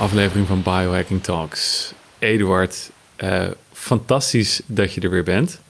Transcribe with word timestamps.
aflevering 0.00 0.46
van 0.46 0.62
Biohacking 0.62 1.22
Talks. 1.22 1.94
Eduard, 2.18 2.90
uh, 3.24 3.46
fantastisch 3.72 4.60
dat 4.66 4.92
je 4.92 5.00
er 5.00 5.10
weer 5.10 5.24
bent. 5.24 5.60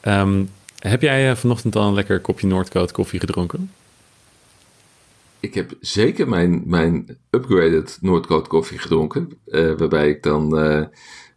Ehm, 0.00 0.44
heb 0.78 1.02
jij 1.02 1.30
uh, 1.30 1.36
vanochtend 1.36 1.76
al 1.76 1.88
een 1.88 1.94
lekker 1.94 2.20
kopje 2.20 2.46
Noordcoat 2.46 2.92
koffie 2.92 3.20
gedronken? 3.20 3.70
Ik 5.40 5.54
heb 5.54 5.72
zeker 5.80 6.28
mijn, 6.28 6.62
mijn 6.66 7.16
upgraded 7.30 7.98
Noordcoat 8.00 8.46
koffie 8.46 8.78
gedronken. 8.78 9.32
Uh, 9.46 9.72
waarbij 9.76 10.08
ik 10.08 10.22
dan 10.22 10.58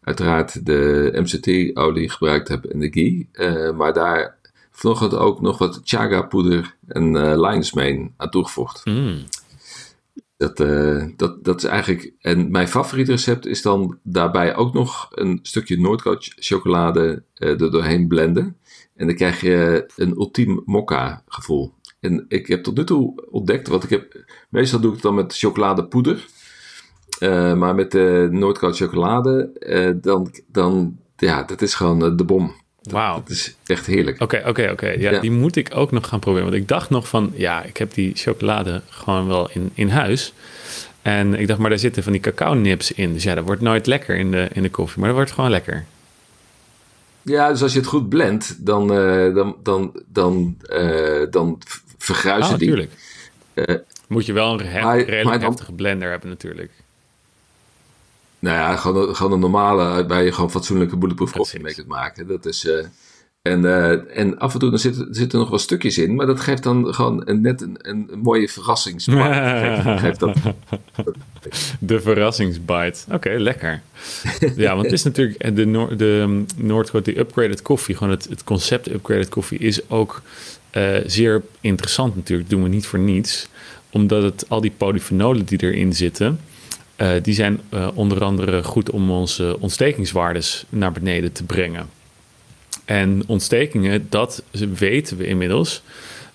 uiteraard 0.02 0.66
de 0.66 1.12
MCT-olie 1.14 2.10
gebruikt 2.10 2.48
heb 2.48 2.66
en 2.66 2.80
de 2.80 2.90
ghee. 2.90 3.30
maar 3.74 3.94
daar 3.94 4.36
vanochtend 4.72 5.14
ook 5.14 5.42
nog 5.42 5.58
wat 5.58 5.82
chaga 5.84 6.22
poeder 6.22 6.76
en 6.88 7.16
uh, 7.16 7.62
mane 7.74 8.10
aan 8.18 8.30
toegevoegd. 8.30 8.86
Mm. 8.86 9.24
Dat, 10.42 10.60
uh, 10.60 11.04
dat, 11.16 11.44
dat 11.44 11.58
is 11.58 11.70
eigenlijk. 11.70 12.14
En 12.22 12.52
mijn 12.52 12.68
favoriet 12.68 13.08
recept 13.08 13.46
is 13.46 13.62
dan 13.62 13.98
daarbij 14.04 14.56
ook 14.56 14.74
nog 14.74 15.08
een 15.12 15.40
stukje 15.42 15.80
Noordcoach 15.80 16.24
chocolade 16.24 17.24
uh, 17.38 17.50
er 17.50 17.72
doorheen 17.72 18.08
blenden. 18.08 18.58
En 18.96 19.08
dan 19.08 19.16
krijg 19.16 19.42
je 19.42 19.90
een 19.96 20.12
ultiem 20.12 20.62
mokka 20.66 21.24
gevoel. 21.28 21.74
En 22.00 22.26
ik 22.28 22.48
heb 22.48 22.64
tot 22.64 22.78
nu 22.78 22.84
toe 22.84 23.28
ontdekt, 23.30 23.68
wat 23.68 23.84
ik 23.84 23.90
heb. 23.90 24.26
Meestal 24.50 24.80
doe 24.80 24.90
ik 24.90 24.96
het 24.96 25.04
dan 25.04 25.16
met 25.16 25.38
chocoladepoeder. 25.38 26.26
Uh, 27.20 27.54
maar 27.54 27.76
met 27.76 27.92
de 27.92 28.28
Noordcoach 28.32 28.76
chocolade, 28.76 29.52
dan, 30.02 30.34
dan. 30.48 30.98
Ja, 31.16 31.44
dat 31.44 31.62
is 31.62 31.74
gewoon 31.74 32.18
de 32.18 32.26
bom. 32.26 32.61
Wauw. 32.82 33.20
Het 33.20 33.30
is 33.30 33.56
echt 33.66 33.86
heerlijk. 33.86 34.22
Oké, 34.22 34.44
oké, 34.46 34.70
oké. 34.72 34.90
Ja, 34.90 35.20
die 35.20 35.32
moet 35.32 35.56
ik 35.56 35.70
ook 35.74 35.92
nog 35.92 36.08
gaan 36.08 36.20
proberen. 36.20 36.50
Want 36.50 36.62
ik 36.62 36.68
dacht 36.68 36.90
nog 36.90 37.08
van, 37.08 37.34
ja, 37.36 37.64
ik 37.64 37.78
heb 37.78 37.94
die 37.94 38.12
chocolade 38.16 38.82
gewoon 38.90 39.28
wel 39.28 39.50
in, 39.52 39.72
in 39.74 39.90
huis. 39.90 40.34
En 41.02 41.34
ik 41.34 41.48
dacht, 41.48 41.60
maar 41.60 41.70
daar 41.70 41.80
zitten 41.80 42.04
van 42.04 42.12
die 42.12 42.22
cacao 42.22 42.54
nips 42.54 42.92
in. 42.92 43.14
Dus 43.14 43.24
ja, 43.24 43.36
dat 43.36 43.46
wordt 43.46 43.62
nooit 43.62 43.88
lekker 43.88 44.16
in 44.16 44.32
de, 44.32 44.48
in 44.54 44.62
de 44.62 44.70
koffie. 44.70 45.00
Maar 45.00 45.08
dat 45.08 45.18
wordt 45.18 45.32
gewoon 45.32 45.50
lekker. 45.50 45.86
Ja, 47.22 47.50
dus 47.50 47.62
als 47.62 47.74
je 47.74 47.80
het 47.80 47.88
goed 47.88 48.10
blendt, 48.10 48.66
dan, 48.66 48.94
uh, 48.94 49.36
dan, 49.36 49.56
dan, 49.64 49.92
dan, 50.08 50.58
uh, 50.70 51.26
dan 51.30 51.62
vergruis 51.98 52.48
je 52.48 52.54
ah, 52.54 52.60
die. 52.60 52.70
natuurlijk. 52.70 52.94
Uh, 53.54 53.76
moet 54.08 54.26
je 54.26 54.34
wel 54.34 54.60
een 54.60 54.66
he 54.66 54.92
redelijk 54.92 55.42
heftige 55.42 55.74
blender 55.74 56.10
hebben 56.10 56.30
natuurlijk. 56.30 56.72
Nou 58.42 58.56
ja, 58.56 58.76
gewoon, 58.76 59.16
gewoon 59.16 59.32
een 59.32 59.40
normale, 59.40 60.06
waar 60.06 60.24
je 60.24 60.32
gewoon 60.32 60.52
fatsoenlijke 60.52 60.98
bulletproof 60.98 61.32
koffie 61.32 61.60
mee 61.60 61.74
kunt 61.74 61.88
maken. 61.88 62.28
Dat 62.28 62.46
is, 62.46 62.66
uh, 62.66 62.86
en, 63.42 63.64
uh, 63.64 64.18
en 64.18 64.38
af 64.38 64.54
en 64.54 64.60
toe 64.60 64.70
dan 64.70 64.80
zitten, 64.80 65.08
zitten 65.10 65.32
er 65.32 65.40
nog 65.40 65.50
wat 65.50 65.62
stukjes 65.62 65.98
in, 65.98 66.16
maar 66.16 66.26
dat 66.26 66.40
geeft 66.40 66.64
dan 66.64 66.94
gewoon 66.94 67.22
een, 67.26 67.42
net 67.42 67.62
een, 67.62 67.78
een, 67.82 68.10
mooie 68.24 68.50
verrassingsbite. 68.50 69.82
geeft, 69.98 70.20
dat. 70.20 70.38
De 71.80 72.02
verrassingsbite. 72.02 73.00
Oké, 73.06 73.16
okay, 73.16 73.38
lekker. 73.38 73.82
ja, 74.56 74.72
want 74.72 74.84
het 74.84 74.94
is 74.94 75.04
natuurlijk 75.04 75.56
de, 75.56 75.66
Noord, 75.66 76.00
de 76.00 76.44
Noordcoat, 76.56 77.06
die 77.06 77.20
upgraded 77.20 77.62
koffie, 77.62 77.96
gewoon 77.96 78.14
het, 78.14 78.28
het 78.30 78.44
concept 78.44 78.92
upgraded 78.92 79.30
koffie 79.30 79.60
is 79.60 79.90
ook 79.90 80.22
uh, 80.72 80.98
zeer 81.06 81.42
interessant 81.60 82.16
natuurlijk. 82.16 82.50
Dat 82.50 82.58
doen 82.60 82.70
we 82.70 82.76
niet 82.76 82.86
voor 82.86 83.00
niets, 83.00 83.48
omdat 83.90 84.24
het 84.24 84.46
al 84.48 84.62
die 84.62 84.74
polyfenolen 84.78 85.46
die 85.46 85.64
erin 85.64 85.94
zitten 85.94 86.40
uh, 87.02 87.12
die 87.22 87.34
zijn 87.34 87.62
uh, 87.74 87.88
onder 87.94 88.24
andere 88.24 88.64
goed 88.64 88.90
om 88.90 89.12
onze 89.12 89.58
ontstekingswaardes 89.60 90.66
naar 90.70 90.92
beneden 90.92 91.32
te 91.32 91.44
brengen. 91.44 91.90
En 92.86 93.24
ontstekingen, 93.28 94.08
dat 94.10 94.44
weten 94.74 95.18
we 95.18 95.28
inmiddels, 95.28 95.82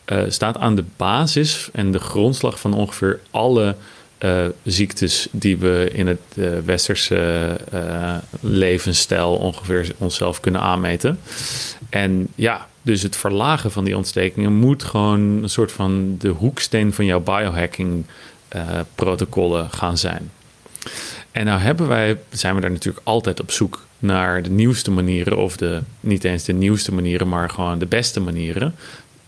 uh, 0.07 0.23
staat 0.29 0.57
aan 0.57 0.75
de 0.75 0.85
basis 0.97 1.69
en 1.73 1.93
de 1.93 1.99
grondslag 1.99 2.61
van 2.61 2.75
ongeveer 2.75 3.21
alle 3.31 3.77
ziektes 4.65 5.29
die 5.31 5.57
we 5.57 5.91
in 5.93 6.07
het 6.07 6.21
westerse 6.65 7.51
levensstijl 8.41 9.35
ongeveer 9.35 9.93
onszelf 9.99 10.41
kunnen 10.41 10.61
aanmeten. 10.61 11.19
En 11.89 12.29
ja, 12.35 12.69
dus 12.83 13.03
het 13.03 13.17
verlagen 13.17 13.71
van 13.71 13.85
die 13.85 13.97
ontstekingen 13.97 14.53
moet 14.53 14.83
gewoon 14.83 15.21
een 15.21 15.49
soort 15.49 15.73
van 15.73 16.17
de 16.19 16.29
hoeksteen 16.29 16.93
van 16.93 17.05
jouw 17.05 17.21
biohacking 17.21 18.05
protocollen 18.95 19.71
gaan 19.71 19.99
zijn. 19.99 20.31
En 21.37 21.45
nou 21.45 21.61
hebben 21.61 21.89
wij, 21.89 22.19
zijn 22.31 22.55
we 22.55 22.61
daar 22.61 22.71
natuurlijk 22.71 23.07
altijd 23.07 23.41
op 23.41 23.51
zoek 23.51 23.87
naar 23.99 24.43
de 24.43 24.51
nieuwste 24.51 24.91
manieren, 24.91 25.37
of 25.37 25.57
de, 25.57 25.81
niet 26.01 26.25
eens 26.25 26.45
de 26.45 26.53
nieuwste 26.53 26.95
manieren, 26.95 27.29
maar 27.29 27.51
gewoon 27.51 27.79
de 27.79 27.87
beste 27.87 28.21
manieren. 28.21 28.75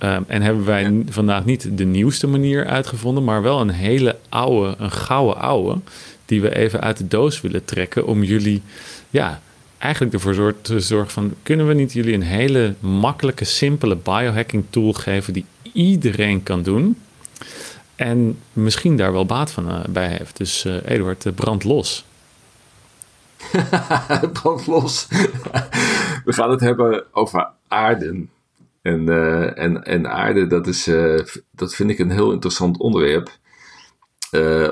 Um, 0.02 0.24
en 0.26 0.42
hebben 0.42 0.64
wij 0.64 1.02
vandaag 1.08 1.44
niet 1.44 1.78
de 1.78 1.84
nieuwste 1.84 2.26
manier 2.26 2.66
uitgevonden, 2.66 3.24
maar 3.24 3.42
wel 3.42 3.60
een 3.60 3.70
hele 3.70 4.16
oude, 4.28 4.74
een 4.78 4.90
gouden 4.90 5.42
oude, 5.42 5.80
die 6.24 6.40
we 6.40 6.56
even 6.56 6.80
uit 6.80 6.96
de 6.96 7.08
doos 7.08 7.40
willen 7.40 7.64
trekken 7.64 8.06
om 8.06 8.22
jullie, 8.22 8.62
ja, 9.10 9.40
eigenlijk 9.78 10.14
ervoor 10.14 10.54
te 10.60 10.80
zorgen 10.80 11.10
van, 11.10 11.34
kunnen 11.42 11.68
we 11.68 11.74
niet 11.74 11.92
jullie 11.92 12.14
een 12.14 12.22
hele 12.22 12.74
makkelijke, 12.80 13.44
simpele 13.44 13.96
biohacking 13.96 14.64
tool 14.70 14.92
geven 14.92 15.32
die 15.32 15.44
iedereen 15.72 16.42
kan 16.42 16.62
doen? 16.62 16.96
En 17.98 18.38
misschien 18.52 18.96
daar 18.96 19.12
wel 19.12 19.26
baat 19.26 19.50
van 19.50 19.68
uh, 19.68 19.84
bij 19.88 20.08
heeft. 20.08 20.36
Dus 20.36 20.64
uh, 20.64 20.76
Eduard, 20.84 21.24
uh, 21.24 21.32
brand 21.32 21.64
los. 21.64 22.04
brand 24.32 24.66
los. 24.66 25.08
We 26.24 26.32
gaan 26.32 26.50
het 26.50 26.60
hebben 26.60 27.04
over 27.12 27.50
aarden. 27.68 28.30
En, 28.82 29.08
en, 29.54 29.84
en 29.84 30.10
aarde, 30.10 30.46
dat, 30.46 30.66
is, 30.66 30.90
dat 31.50 31.74
vind 31.74 31.90
ik 31.90 31.98
een 31.98 32.10
heel 32.10 32.32
interessant 32.32 32.78
onderwerp. 32.78 33.30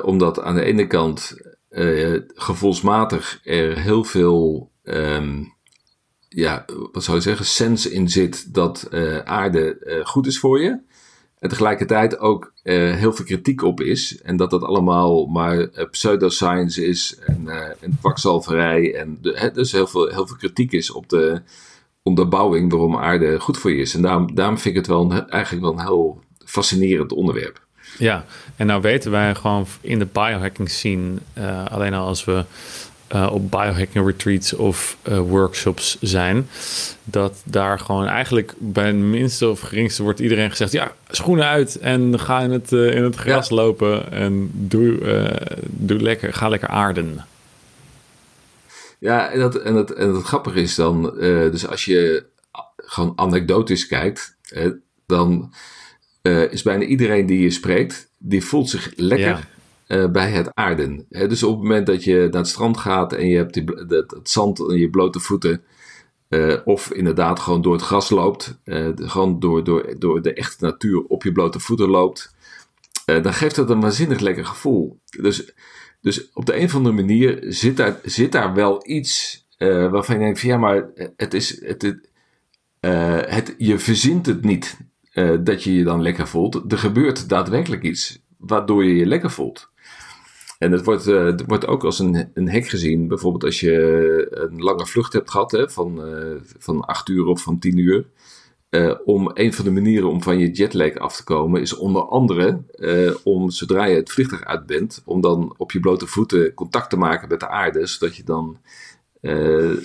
omdat 0.02 0.42
aan 0.42 0.54
de 0.54 0.64
ene 0.64 0.86
kant 0.86 1.36
gevoelsmatig 2.34 3.40
er 3.44 3.78
heel 3.78 4.04
veel, 4.04 4.70
um, 4.84 5.54
ja, 6.28 6.64
wat 6.92 7.04
zou 7.04 7.16
je 7.16 7.22
zeggen, 7.22 7.46
sens 7.46 7.88
in 7.88 8.08
zit 8.08 8.54
dat 8.54 8.88
aarde 9.24 10.02
goed 10.04 10.26
is 10.26 10.38
voor 10.38 10.60
je. 10.62 10.78
En 11.38 11.48
tegelijkertijd 11.48 12.18
ook 12.18 12.52
uh, 12.62 12.94
heel 12.94 13.12
veel 13.12 13.24
kritiek 13.24 13.62
op 13.62 13.80
is. 13.80 14.20
En 14.22 14.36
dat 14.36 14.50
dat 14.50 14.62
allemaal 14.62 15.26
maar 15.26 15.58
uh, 15.58 15.68
pseudoscience 15.90 16.86
is 16.86 17.18
en, 17.26 17.42
uh, 17.44 17.54
en. 17.80 17.98
En 18.94 19.18
dus 19.52 19.72
heel 19.72 19.86
veel, 19.86 20.08
heel 20.08 20.26
veel 20.26 20.36
kritiek 20.36 20.72
is 20.72 20.90
op 20.90 21.08
de 21.08 21.42
onderbouwing 22.02 22.70
waarom 22.70 22.96
aarde 22.96 23.40
goed 23.40 23.58
voor 23.58 23.70
je 23.70 23.80
is. 23.80 23.94
En 23.94 24.02
daarom, 24.02 24.34
daarom 24.34 24.58
vind 24.58 24.74
ik 24.74 24.80
het 24.80 24.90
wel 24.90 25.12
eigenlijk 25.12 25.64
wel 25.64 25.72
een 25.72 25.86
heel 25.86 26.20
fascinerend 26.44 27.12
onderwerp. 27.12 27.64
Ja, 27.98 28.24
en 28.56 28.66
nou 28.66 28.80
weten 28.80 29.10
wij 29.10 29.34
gewoon 29.34 29.66
in 29.80 29.98
de 29.98 30.08
biohacking 30.12 30.70
scene, 30.70 31.12
alleen 31.68 31.94
al 31.94 32.06
als 32.06 32.24
we 32.24 32.44
uh, 33.14 33.30
op 33.32 33.50
biohacking 33.50 34.06
retreats 34.06 34.52
of 34.52 34.96
uh, 35.08 35.18
workshops 35.18 35.96
zijn. 36.00 36.48
Dat 37.04 37.42
daar 37.44 37.78
gewoon 37.78 38.06
eigenlijk 38.06 38.54
bij 38.58 38.86
het 38.86 38.96
minste 38.96 39.48
of 39.48 39.60
geringste 39.60 40.02
wordt 40.02 40.20
iedereen 40.20 40.50
gezegd: 40.50 40.72
ja, 40.72 40.92
schoenen 41.10 41.46
uit 41.46 41.78
en 41.78 42.20
ga 42.20 42.40
in 42.40 42.50
het, 42.50 42.72
uh, 42.72 42.94
in 42.94 43.02
het 43.02 43.16
gras 43.16 43.48
ja. 43.48 43.54
lopen 43.54 44.12
en 44.12 44.50
doe, 44.52 44.98
doe 45.62 46.00
lekker, 46.00 46.32
ga 46.32 46.48
lekker 46.48 46.68
aarden. 46.68 47.24
Ja, 48.98 49.30
en 49.30 49.38
dat, 49.38 49.54
en 49.54 49.74
dat, 49.74 49.90
en 49.90 50.12
dat 50.12 50.24
grappige 50.24 50.60
is 50.60 50.74
dan, 50.74 51.02
dus 51.50 51.68
als 51.68 51.84
je 51.84 52.24
gewoon 52.76 53.12
anekdotisch 53.16 53.86
kijkt, 53.86 54.36
dan 55.06 55.54
is 56.50 56.62
bijna 56.62 56.84
iedereen 56.84 57.26
die 57.26 57.40
je 57.40 57.50
spreekt, 57.50 58.08
die 58.18 58.44
voelt 58.44 58.70
zich 58.70 58.92
lekker. 58.96 59.28
Ja 59.28 59.54
uh, 59.88 60.10
bij 60.10 60.30
het 60.30 60.54
aarden. 60.54 61.06
dus 61.08 61.42
op 61.42 61.52
het 61.52 61.62
moment 61.62 61.86
dat 61.86 62.04
je 62.04 62.28
naar 62.30 62.40
het 62.40 62.48
strand 62.48 62.76
gaat 62.76 63.12
en 63.12 63.26
je 63.28 63.36
hebt 63.36 63.54
die, 63.54 63.64
het, 63.88 64.18
zand 64.22 64.58
in 64.58 64.78
je 64.78 64.90
blote 64.90 65.20
voeten, 65.20 65.62
uh, 66.28 66.56
of 66.64 66.92
inderdaad 66.92 67.40
gewoon 67.40 67.62
door 67.62 67.72
het 67.72 67.82
gras 67.82 68.10
loopt, 68.10 68.58
uh, 68.64 68.88
gewoon 68.94 69.40
door, 69.40 69.64
door, 69.64 69.94
door 69.98 70.22
de 70.22 70.32
echte 70.32 70.64
natuur 70.64 71.02
op 71.02 71.22
je 71.22 71.32
blote 71.32 71.60
voeten 71.60 71.88
loopt, 71.88 72.34
dan 73.04 73.34
geeft 73.34 73.54
dat 73.54 73.70
een 73.70 73.80
waanzinnig 73.80 74.20
lekker 74.20 74.46
gevoel. 74.46 74.98
Dus, 75.20 75.52
dus 76.00 76.30
op 76.32 76.46
de 76.46 76.56
een 76.56 76.64
of 76.64 76.74
andere 76.74 76.94
manier 76.94 77.38
zit 77.42 77.76
daar, 77.76 78.00
zit 78.02 78.32
daar 78.32 78.54
wel 78.54 78.88
iets 78.88 79.44
waarvan 79.58 80.14
je 80.14 80.20
denkt 80.20 80.40
van 80.40 80.48
ja, 80.48 80.56
maar 80.56 80.88
het 81.16 81.34
is, 81.34 81.64
het, 81.64 81.82
het, 81.82 82.10
het, 83.30 83.54
je 83.58 83.78
verzint 83.78 84.26
het 84.26 84.44
niet 84.44 84.76
dat 85.40 85.62
je 85.62 85.74
je 85.74 85.84
dan 85.84 86.02
lekker 86.02 86.28
voelt. 86.28 86.72
Er 86.72 86.78
gebeurt 86.78 87.28
daadwerkelijk 87.28 87.82
iets 87.82 88.18
waardoor 88.38 88.84
je 88.84 88.94
je 88.94 89.06
lekker 89.06 89.30
voelt. 89.30 89.70
En 90.58 90.72
het 90.72 90.84
wordt, 90.84 91.04
het 91.04 91.42
wordt 91.46 91.66
ook 91.66 91.84
als 91.84 91.98
een, 91.98 92.30
een 92.34 92.48
hek 92.48 92.68
gezien. 92.68 93.08
Bijvoorbeeld 93.08 93.44
als 93.44 93.60
je 93.60 94.28
een 94.30 94.62
lange 94.62 94.86
vlucht 94.86 95.12
hebt 95.12 95.30
gehad 95.30 95.50
hè, 95.50 95.70
van, 95.70 96.08
uh, 96.08 96.34
van 96.58 96.80
8 96.80 97.08
uur 97.08 97.26
of 97.26 97.42
van 97.42 97.58
10 97.58 97.78
uur. 97.78 98.06
Om 99.04 99.30
een 99.34 99.52
van 99.52 99.64
de 99.64 99.70
manieren 99.70 100.08
om 100.08 100.22
van 100.22 100.38
je 100.38 100.50
jetlag 100.50 100.94
af 100.94 101.16
te 101.16 101.24
komen 101.24 101.60
is 101.60 101.76
onder 101.76 102.02
andere 102.02 102.62
om 103.22 103.50
zodra 103.50 103.84
je 103.84 103.96
het 103.96 104.10
vliegtuig 104.10 104.44
uit 104.44 104.66
bent, 104.66 105.02
om 105.04 105.20
dan 105.20 105.54
op 105.56 105.72
je 105.72 105.80
blote 105.80 106.06
voeten 106.06 106.54
contact 106.54 106.90
te 106.90 106.96
maken 106.96 107.28
met 107.28 107.40
de 107.40 107.48
aarde, 107.48 107.86
zodat 107.86 108.16
je 108.16 108.24
dan 108.24 108.58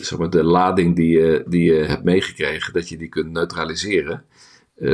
zeg 0.02 0.18
maar 0.18 0.30
de 0.30 0.44
lading 0.44 0.96
die 0.96 1.20
je, 1.20 1.44
die 1.48 1.74
je 1.74 1.84
hebt 1.84 2.04
meegekregen, 2.04 2.74
dat 2.74 2.90
je 2.90 2.98
die 2.98 3.10
kunt 3.10 3.32
neutraliseren 3.32 4.24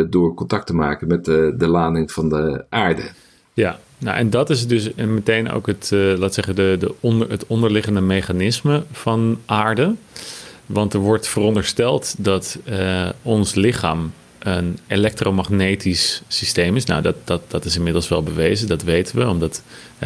door 0.09 0.33
contact 0.33 0.67
te 0.67 0.75
maken 0.75 1.07
met 1.07 1.25
de, 1.25 1.53
de 1.57 1.67
lading 1.67 2.11
van 2.11 2.29
de 2.29 2.65
aarde. 2.69 3.11
Ja, 3.57 3.79
nou 3.97 4.17
en 4.17 4.29
dat 4.29 4.49
is 4.49 4.67
dus 4.67 4.89
meteen 4.95 5.51
ook 5.51 5.67
het, 5.67 5.89
uh, 5.93 6.17
laat 6.17 6.33
zeggen, 6.33 6.55
de, 6.55 6.75
de 6.79 6.93
onder, 6.99 7.29
het 7.29 7.45
onderliggende 7.47 8.01
mechanisme 8.01 8.83
van 8.91 9.39
aarde. 9.45 9.95
Want 10.65 10.93
er 10.93 10.99
wordt 10.99 11.27
verondersteld 11.27 12.15
dat 12.17 12.57
uh, 12.69 13.09
ons 13.21 13.55
lichaam 13.55 14.13
een 14.39 14.77
elektromagnetisch 14.87 16.21
systeem 16.27 16.75
is. 16.75 16.85
Nou, 16.85 17.01
dat, 17.01 17.15
dat, 17.23 17.41
dat 17.47 17.65
is 17.65 17.75
inmiddels 17.75 18.07
wel 18.07 18.23
bewezen, 18.23 18.67
dat 18.67 18.83
weten 18.83 19.17
we. 19.17 19.27
Omdat, 19.27 19.61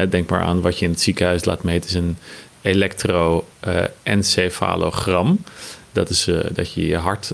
denk 0.09 0.29
maar 0.29 0.41
aan 0.41 0.61
wat 0.61 0.79
je 0.79 0.85
in 0.85 0.91
het 0.91 1.01
ziekenhuis 1.01 1.45
laat 1.45 1.63
meten, 1.63 1.89
is 1.89 1.95
een 1.95 2.17
elektroencefalogram. 2.61 5.43
dat 5.91 6.09
is 6.09 6.29
dat 6.53 6.73
je 6.73 6.87
je 6.87 6.97
hart, 6.97 7.33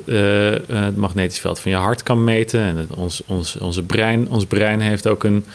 het 0.67 0.97
magnetisch 0.97 1.39
veld 1.39 1.59
van 1.59 1.71
je 1.71 1.77
hart 1.77 2.03
kan 2.03 2.23
meten. 2.23 2.61
En 2.61 2.87
ons, 2.95 3.21
ons, 3.25 3.57
onze 3.57 3.83
brein, 3.83 4.29
ons 4.29 4.45
brein 4.45 4.79
heeft 4.79 5.07
ook 5.07 5.23
een, 5.23 5.45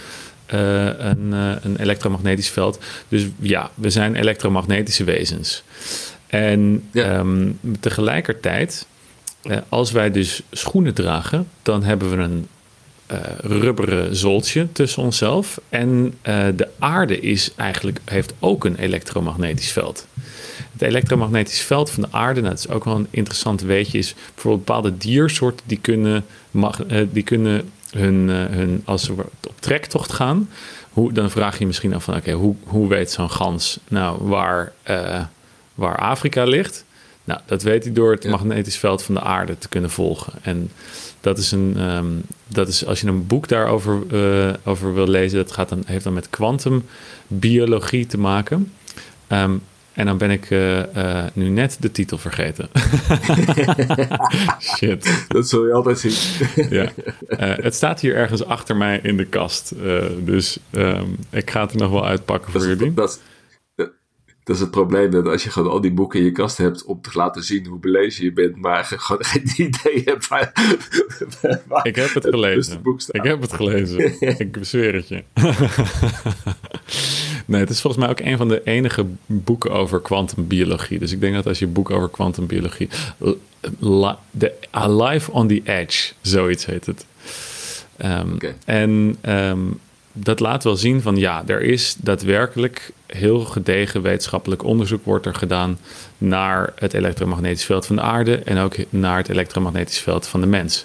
een, 0.46 1.32
een 1.62 1.76
elektromagnetisch 1.76 2.48
veld. 2.50 2.78
Dus 3.08 3.26
ja, 3.40 3.70
we 3.74 3.90
zijn 3.90 4.14
elektromagnetische 4.14 5.04
wezens. 5.04 5.62
En 6.26 6.88
ja. 6.90 7.18
um, 7.18 7.58
tegelijkertijd 7.80 8.86
uh, 9.42 9.56
als 9.68 9.92
wij 9.92 10.10
dus 10.10 10.42
schoenen 10.50 10.94
dragen, 10.94 11.48
dan 11.62 11.82
hebben 11.82 12.10
we 12.10 12.16
een 12.16 12.48
rubberen 13.40 14.16
zooltje 14.16 14.72
tussen 14.72 15.02
onszelf. 15.02 15.60
En 15.68 16.14
de 16.56 16.68
aarde 16.78 17.20
is 17.20 17.50
eigenlijk, 17.56 17.98
heeft 18.04 18.34
ook 18.38 18.64
een 18.64 18.76
elektromagnetisch 18.76 19.72
veld. 19.72 20.06
Het 20.72 20.82
elektromagnetisch 20.82 21.60
veld 21.60 21.90
van 21.90 22.02
de 22.02 22.08
aarde, 22.10 22.40
nou, 22.40 22.54
dat 22.54 22.64
is 22.64 22.70
ook 22.70 22.84
wel 22.84 22.96
een 22.96 23.06
interessant 23.10 23.60
weetje, 23.60 23.98
is 23.98 24.14
bijvoorbeeld 24.34 24.64
bepaalde 24.64 24.96
diersoorten 24.96 25.66
die 25.66 25.78
kunnen, 25.80 26.24
die 27.12 27.22
kunnen 27.22 27.70
hun, 27.92 28.28
hun, 28.28 28.82
als 28.84 29.04
ze 29.04 29.12
op 29.48 29.60
trektocht 29.60 30.12
gaan, 30.12 30.48
hoe, 30.90 31.12
dan 31.12 31.30
vraag 31.30 31.58
je 31.58 31.66
misschien 31.66 31.94
af 31.94 32.04
van, 32.04 32.16
oké, 32.16 32.32
hoe, 32.32 32.54
hoe 32.64 32.88
weet 32.88 33.10
zo'n 33.10 33.30
gans 33.30 33.78
nou 33.88 34.28
waar, 34.28 34.72
waar 35.74 35.98
Afrika 35.98 36.44
ligt? 36.44 36.84
Nou, 37.24 37.40
dat 37.46 37.62
weet 37.62 37.84
hij 37.84 37.92
door 37.92 38.12
het 38.12 38.28
magnetisch 38.28 38.76
veld 38.78 39.02
van 39.02 39.14
de 39.14 39.20
aarde 39.20 39.58
te 39.58 39.68
kunnen 39.68 39.90
volgen. 39.90 40.32
En 40.42 40.70
dat 41.20 41.38
is 41.38 41.52
een, 41.52 41.80
um, 41.80 42.22
dat 42.48 42.68
is 42.68 42.86
als 42.86 43.00
je 43.00 43.06
een 43.06 43.26
boek 43.26 43.48
daarover 43.48 44.02
uh, 44.12 44.52
over 44.64 44.94
wil 44.94 45.08
lezen, 45.08 45.38
dat 45.38 45.52
gaat 45.52 45.68
dan, 45.68 45.82
heeft 45.86 46.04
dan 46.04 46.12
met 46.12 46.30
kwantumbiologie 46.30 48.06
te 48.06 48.18
maken. 48.18 48.72
Um, 49.28 49.62
en 49.94 50.06
dan 50.06 50.18
ben 50.18 50.30
ik 50.30 50.50
uh, 50.50 50.78
uh, 50.78 51.24
nu 51.32 51.48
net 51.48 51.76
de 51.80 51.90
titel 51.90 52.18
vergeten. 52.18 52.68
Shit. 54.76 55.24
Dat 55.28 55.48
zul 55.48 55.66
je 55.66 55.72
altijd 55.72 55.98
zien. 55.98 56.38
ja. 56.78 56.92
het 57.36 57.74
staat 57.74 58.00
hier 58.00 58.14
ergens 58.14 58.44
achter 58.44 58.76
mij 58.76 59.00
in 59.02 59.16
de 59.16 59.26
kast. 59.26 59.74
dus 60.24 60.58
um, 60.70 61.16
ik 61.30 61.50
ga 61.50 61.60
het 61.60 61.72
er 61.72 61.78
nog 61.78 61.90
wel 61.90 62.06
uitpakken 62.06 62.52
dat 62.52 62.62
voor 62.62 62.70
jullie. 62.70 62.94
Dat, 62.94 63.20
dat 64.44 64.56
is 64.56 64.62
het 64.62 64.70
probleem 64.70 65.10
dat 65.10 65.26
als 65.26 65.44
je 65.44 65.50
gewoon 65.50 65.70
al 65.70 65.80
die 65.80 65.92
boeken 65.92 66.18
in 66.18 66.24
je 66.24 66.32
kast 66.32 66.56
hebt 66.56 66.84
om 66.84 67.00
te 67.00 67.10
laten 67.12 67.42
zien 67.42 67.66
hoe 67.66 67.78
belezen 67.78 68.24
je 68.24 68.32
bent, 68.32 68.56
maar 68.56 68.84
gewoon 68.98 69.24
geen 69.24 69.52
idee 69.56 70.02
hebt 70.04 70.28
waar, 70.28 70.52
waar 71.66 71.86
Ik 71.86 71.96
heb 71.96 72.14
het 72.14 72.24
gelezen. 72.24 72.82
Ik 73.08 73.22
heb 73.22 73.40
het 73.40 73.52
gelezen. 73.52 74.20
ik 74.38 74.52
bezweer 74.52 74.94
het 74.94 75.08
je. 75.08 75.24
Nee, 77.46 77.60
het 77.60 77.70
is 77.70 77.80
volgens 77.80 78.02
mij 78.02 78.12
ook 78.12 78.20
een 78.20 78.36
van 78.36 78.48
de 78.48 78.62
enige 78.64 79.04
boeken 79.26 79.70
over 79.70 80.00
kwantumbiologie. 80.00 80.98
Dus 80.98 81.12
ik 81.12 81.20
denk 81.20 81.34
dat 81.34 81.46
als 81.46 81.58
je 81.58 81.66
boek 81.66 81.90
over 81.90 82.08
kwantumbiologie. 82.08 82.88
Alive 84.70 85.32
on 85.32 85.48
the 85.48 85.60
Edge, 85.64 86.12
zoiets 86.20 86.66
heet 86.66 86.86
het. 86.86 87.06
Um, 88.04 88.32
okay. 88.34 88.54
En 88.64 89.16
um, 89.28 89.80
dat 90.12 90.40
laat 90.40 90.64
wel 90.64 90.76
zien 90.76 91.02
van 91.02 91.16
ja, 91.16 91.42
er 91.46 91.62
is 91.62 91.96
daadwerkelijk 91.98 92.92
heel 93.06 93.40
gedegen 93.40 94.02
wetenschappelijk 94.02 94.64
onderzoek 94.64 95.04
wordt 95.04 95.26
er 95.26 95.34
gedaan 95.34 95.78
naar 96.18 96.72
het 96.76 96.94
elektromagnetisch 96.94 97.64
veld 97.64 97.86
van 97.86 97.96
de 97.96 98.02
aarde 98.02 98.36
en 98.36 98.58
ook 98.58 98.76
naar 98.90 99.16
het 99.16 99.28
elektromagnetisch 99.28 99.98
veld 99.98 100.26
van 100.26 100.40
de 100.40 100.46
mens. 100.46 100.84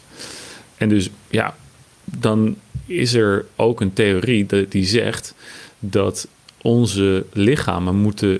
En 0.77 0.89
dus 0.89 1.10
ja, 1.30 1.56
dan 2.03 2.56
is 2.86 3.13
er 3.13 3.45
ook 3.56 3.81
een 3.81 3.94
theorie 3.94 4.45
die 4.69 4.86
zegt 4.86 5.33
dat 5.80 6.27
onze 6.68 7.25
lichamen 7.34 7.96
moeten, 7.96 8.40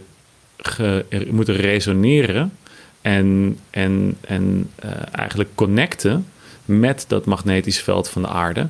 moeten 1.30 1.56
resoneren 1.56 2.58
en, 3.02 3.58
en, 3.70 4.18
en 4.22 4.70
uh, 4.86 4.92
eigenlijk 5.12 5.50
connecten 5.56 6.28
met 6.66 7.06
dat 7.08 7.26
magnetisch 7.26 7.82
veld 7.82 8.10
van 8.10 8.22
de 8.22 8.28
aarde. 8.28 8.68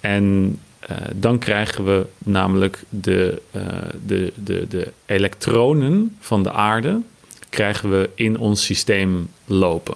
En 0.00 0.58
uh, 0.90 0.96
dan 1.14 1.38
krijgen 1.38 1.84
we 1.84 2.06
namelijk 2.18 2.82
de, 2.88 3.42
uh, 3.56 3.62
de, 4.06 4.32
de, 4.34 4.66
de 4.68 4.92
elektronen 5.06 6.16
van 6.20 6.42
de 6.42 6.52
aarde 6.52 7.00
krijgen 7.48 7.90
we 7.90 8.10
in 8.14 8.38
ons 8.38 8.64
systeem 8.64 9.28
lopen. 9.44 9.94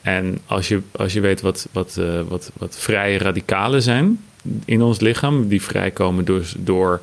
En 0.00 0.38
als 0.46 0.68
je, 0.68 0.80
als 0.90 1.12
je 1.12 1.20
weet 1.20 1.40
wat, 1.40 1.68
wat, 1.72 2.00
wat, 2.28 2.50
wat 2.58 2.76
vrije 2.78 3.18
radicalen 3.18 3.82
zijn 3.82 4.24
in 4.64 4.82
ons 4.82 5.00
lichaam, 5.00 5.48
die 5.48 5.62
vrijkomen 5.62 6.24
door, 6.24 6.44
door 6.58 7.00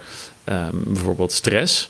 um, 0.49 0.83
bijvoorbeeld 0.85 1.31
stress. 1.31 1.89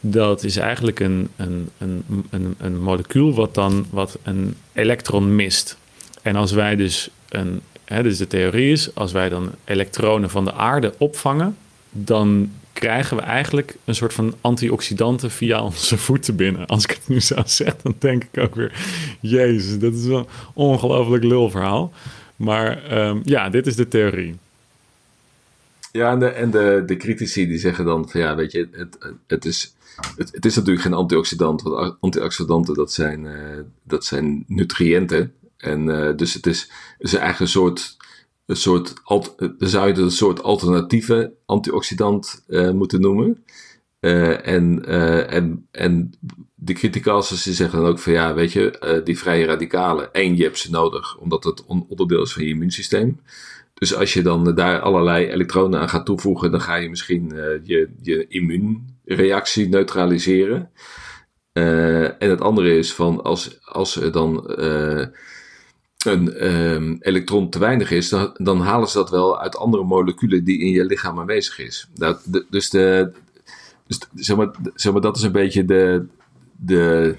Dat 0.00 0.44
is 0.44 0.56
eigenlijk 0.56 1.00
een, 1.00 1.28
een, 1.36 1.68
een, 1.78 2.04
een, 2.30 2.54
een 2.58 2.82
molecuul 2.82 3.34
wat 3.34 3.54
dan 3.54 3.86
wat 3.90 4.18
een 4.22 4.54
elektron 4.72 5.36
mist. 5.36 5.76
En 6.22 6.36
als 6.36 6.52
wij 6.52 6.76
dus 6.76 7.10
een 7.28 7.60
dus 7.84 8.18
de 8.18 8.26
theorie 8.26 8.72
is, 8.72 8.94
als 8.94 9.12
wij 9.12 9.28
dan 9.28 9.50
elektronen 9.64 10.30
van 10.30 10.44
de 10.44 10.52
aarde 10.52 10.94
opvangen, 10.98 11.56
dan 11.90 12.50
krijgen 12.72 13.16
we 13.16 13.22
eigenlijk 13.22 13.76
een 13.84 13.94
soort 13.94 14.12
van 14.12 14.34
antioxidanten 14.40 15.30
via 15.30 15.62
onze 15.62 15.98
voeten 15.98 16.36
binnen. 16.36 16.66
Als 16.66 16.84
ik 16.84 16.90
het 16.90 17.08
nu 17.08 17.20
zo 17.20 17.42
zeg, 17.44 17.76
dan 17.82 17.94
denk 17.98 18.24
ik 18.32 18.42
ook 18.42 18.54
weer, 18.54 18.72
jezus, 19.20 19.78
dat 19.78 19.94
is 19.94 20.04
een 20.04 20.26
ongelooflijk 20.52 21.24
lulverhaal. 21.24 21.92
Maar 22.36 22.98
um, 23.06 23.20
ja, 23.24 23.50
dit 23.50 23.66
is 23.66 23.76
de 23.76 23.88
theorie. 23.88 24.34
Ja, 25.96 26.10
en 26.10 26.18
de, 26.18 26.26
en 26.28 26.50
de, 26.50 26.82
de 26.86 26.96
critici 26.96 27.46
die 27.46 27.58
zeggen 27.58 27.84
dan 27.84 28.08
van 28.08 28.20
ja, 28.20 28.36
weet 28.36 28.52
je, 28.52 28.68
het, 28.72 28.98
het, 29.26 29.44
is, 29.44 29.74
het, 30.16 30.44
is 30.44 30.56
natuurlijk 30.56 30.84
geen 30.84 30.94
antioxidant, 30.94 31.62
want 31.62 31.96
antioxidanten 32.00 32.74
dat 32.74 32.92
zijn, 32.92 33.24
uh, 33.24 33.60
dat 33.82 34.04
zijn 34.04 34.44
nutriënten. 34.46 35.34
En 35.56 35.86
uh, 35.86 36.16
dus 36.16 36.34
het 36.34 36.46
is, 36.46 36.70
is 36.98 37.14
eigenlijk 37.14 37.40
een 37.40 37.48
soort, 37.48 37.96
een 38.46 38.56
soort 38.56 38.92
zou 39.58 39.86
je 39.86 39.92
het 39.92 39.98
een 39.98 40.10
soort 40.10 40.42
alternatieve 40.42 41.32
antioxidant 41.46 42.44
uh, 42.48 42.70
moeten 42.70 43.00
noemen. 43.00 43.44
En, 44.00 44.84
en, 45.28 45.66
en 45.70 46.12
de 46.54 46.72
criticalers 46.72 47.42
zeggen 47.42 47.80
dan 47.80 47.88
ook 47.88 47.98
van 47.98 48.12
ja, 48.12 48.34
weet 48.34 48.52
je, 48.52 49.00
die 49.04 49.18
vrije 49.18 49.46
radicalen, 49.46 50.12
één, 50.12 50.36
je 50.36 50.42
hebt 50.42 50.58
ze 50.58 50.70
nodig, 50.70 51.18
omdat 51.18 51.44
het 51.44 51.64
onderdeel 51.64 52.22
is 52.22 52.32
van 52.32 52.42
je 52.42 52.48
immuunsysteem. 52.48 53.20
Dus 53.74 53.94
als 53.94 54.12
je 54.12 54.22
dan 54.22 54.54
daar 54.54 54.80
allerlei 54.80 55.26
elektronen 55.26 55.80
aan 55.80 55.88
gaat 55.88 56.06
toevoegen, 56.06 56.50
dan 56.50 56.60
ga 56.60 56.74
je 56.74 56.88
misschien 56.88 57.32
je, 57.62 57.90
je 58.02 58.26
immuunreactie 58.28 59.68
neutraliseren. 59.68 60.70
en 61.52 62.30
het 62.30 62.40
andere 62.40 62.76
is 62.76 62.92
van 62.92 63.22
als, 63.22 63.58
als 63.64 63.96
er 63.96 64.12
dan 64.12 64.44
een 66.04 66.52
um, 66.52 66.96
elektron 67.00 67.50
te 67.50 67.58
weinig 67.58 67.90
is, 67.90 68.08
dan, 68.34 68.60
halen 68.60 68.88
ze 68.88 68.98
dat 68.98 69.10
wel 69.10 69.40
uit 69.40 69.56
andere 69.56 69.84
moleculen 69.84 70.44
die 70.44 70.58
in 70.58 70.70
je 70.70 70.84
lichaam 70.84 71.18
aanwezig 71.18 71.58
is. 71.58 71.88
Dat, 71.94 72.22
dus 72.50 72.70
de, 72.70 73.12
dus 73.86 73.98
zeg, 74.14 74.36
maar, 74.36 74.50
zeg 74.74 74.92
maar, 74.92 75.00
dat 75.00 75.16
is 75.16 75.22
een 75.22 75.32
beetje 75.32 75.64
de, 75.64 76.06
de, 76.56 77.16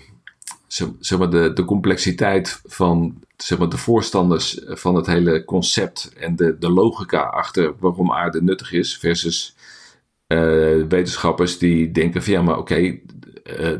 zeg 0.68 1.18
maar, 1.18 1.30
de, 1.30 1.54
de 1.54 1.66
complexiteit 1.66 2.62
van 2.66 3.24
zeg 3.38 3.58
maar, 3.58 3.70
de 3.70 3.78
voorstanders 3.78 4.62
van 4.66 4.96
het 4.96 5.06
hele 5.06 5.46
concept 5.46 6.14
en 6.18 6.36
de, 6.36 6.58
de 6.60 6.70
logica 6.70 7.22
achter 7.22 7.74
waarom 7.80 8.12
aarde 8.12 8.44
nuttig 8.44 8.72
is, 8.72 8.98
versus 8.98 9.56
uh, 10.28 10.84
wetenschappers 10.88 11.58
die 11.58 11.92
denken 11.92 12.24
van 12.24 12.34
ja, 12.34 12.42
maar 12.42 12.58
oké, 12.58 12.76
uh, 12.78 13.72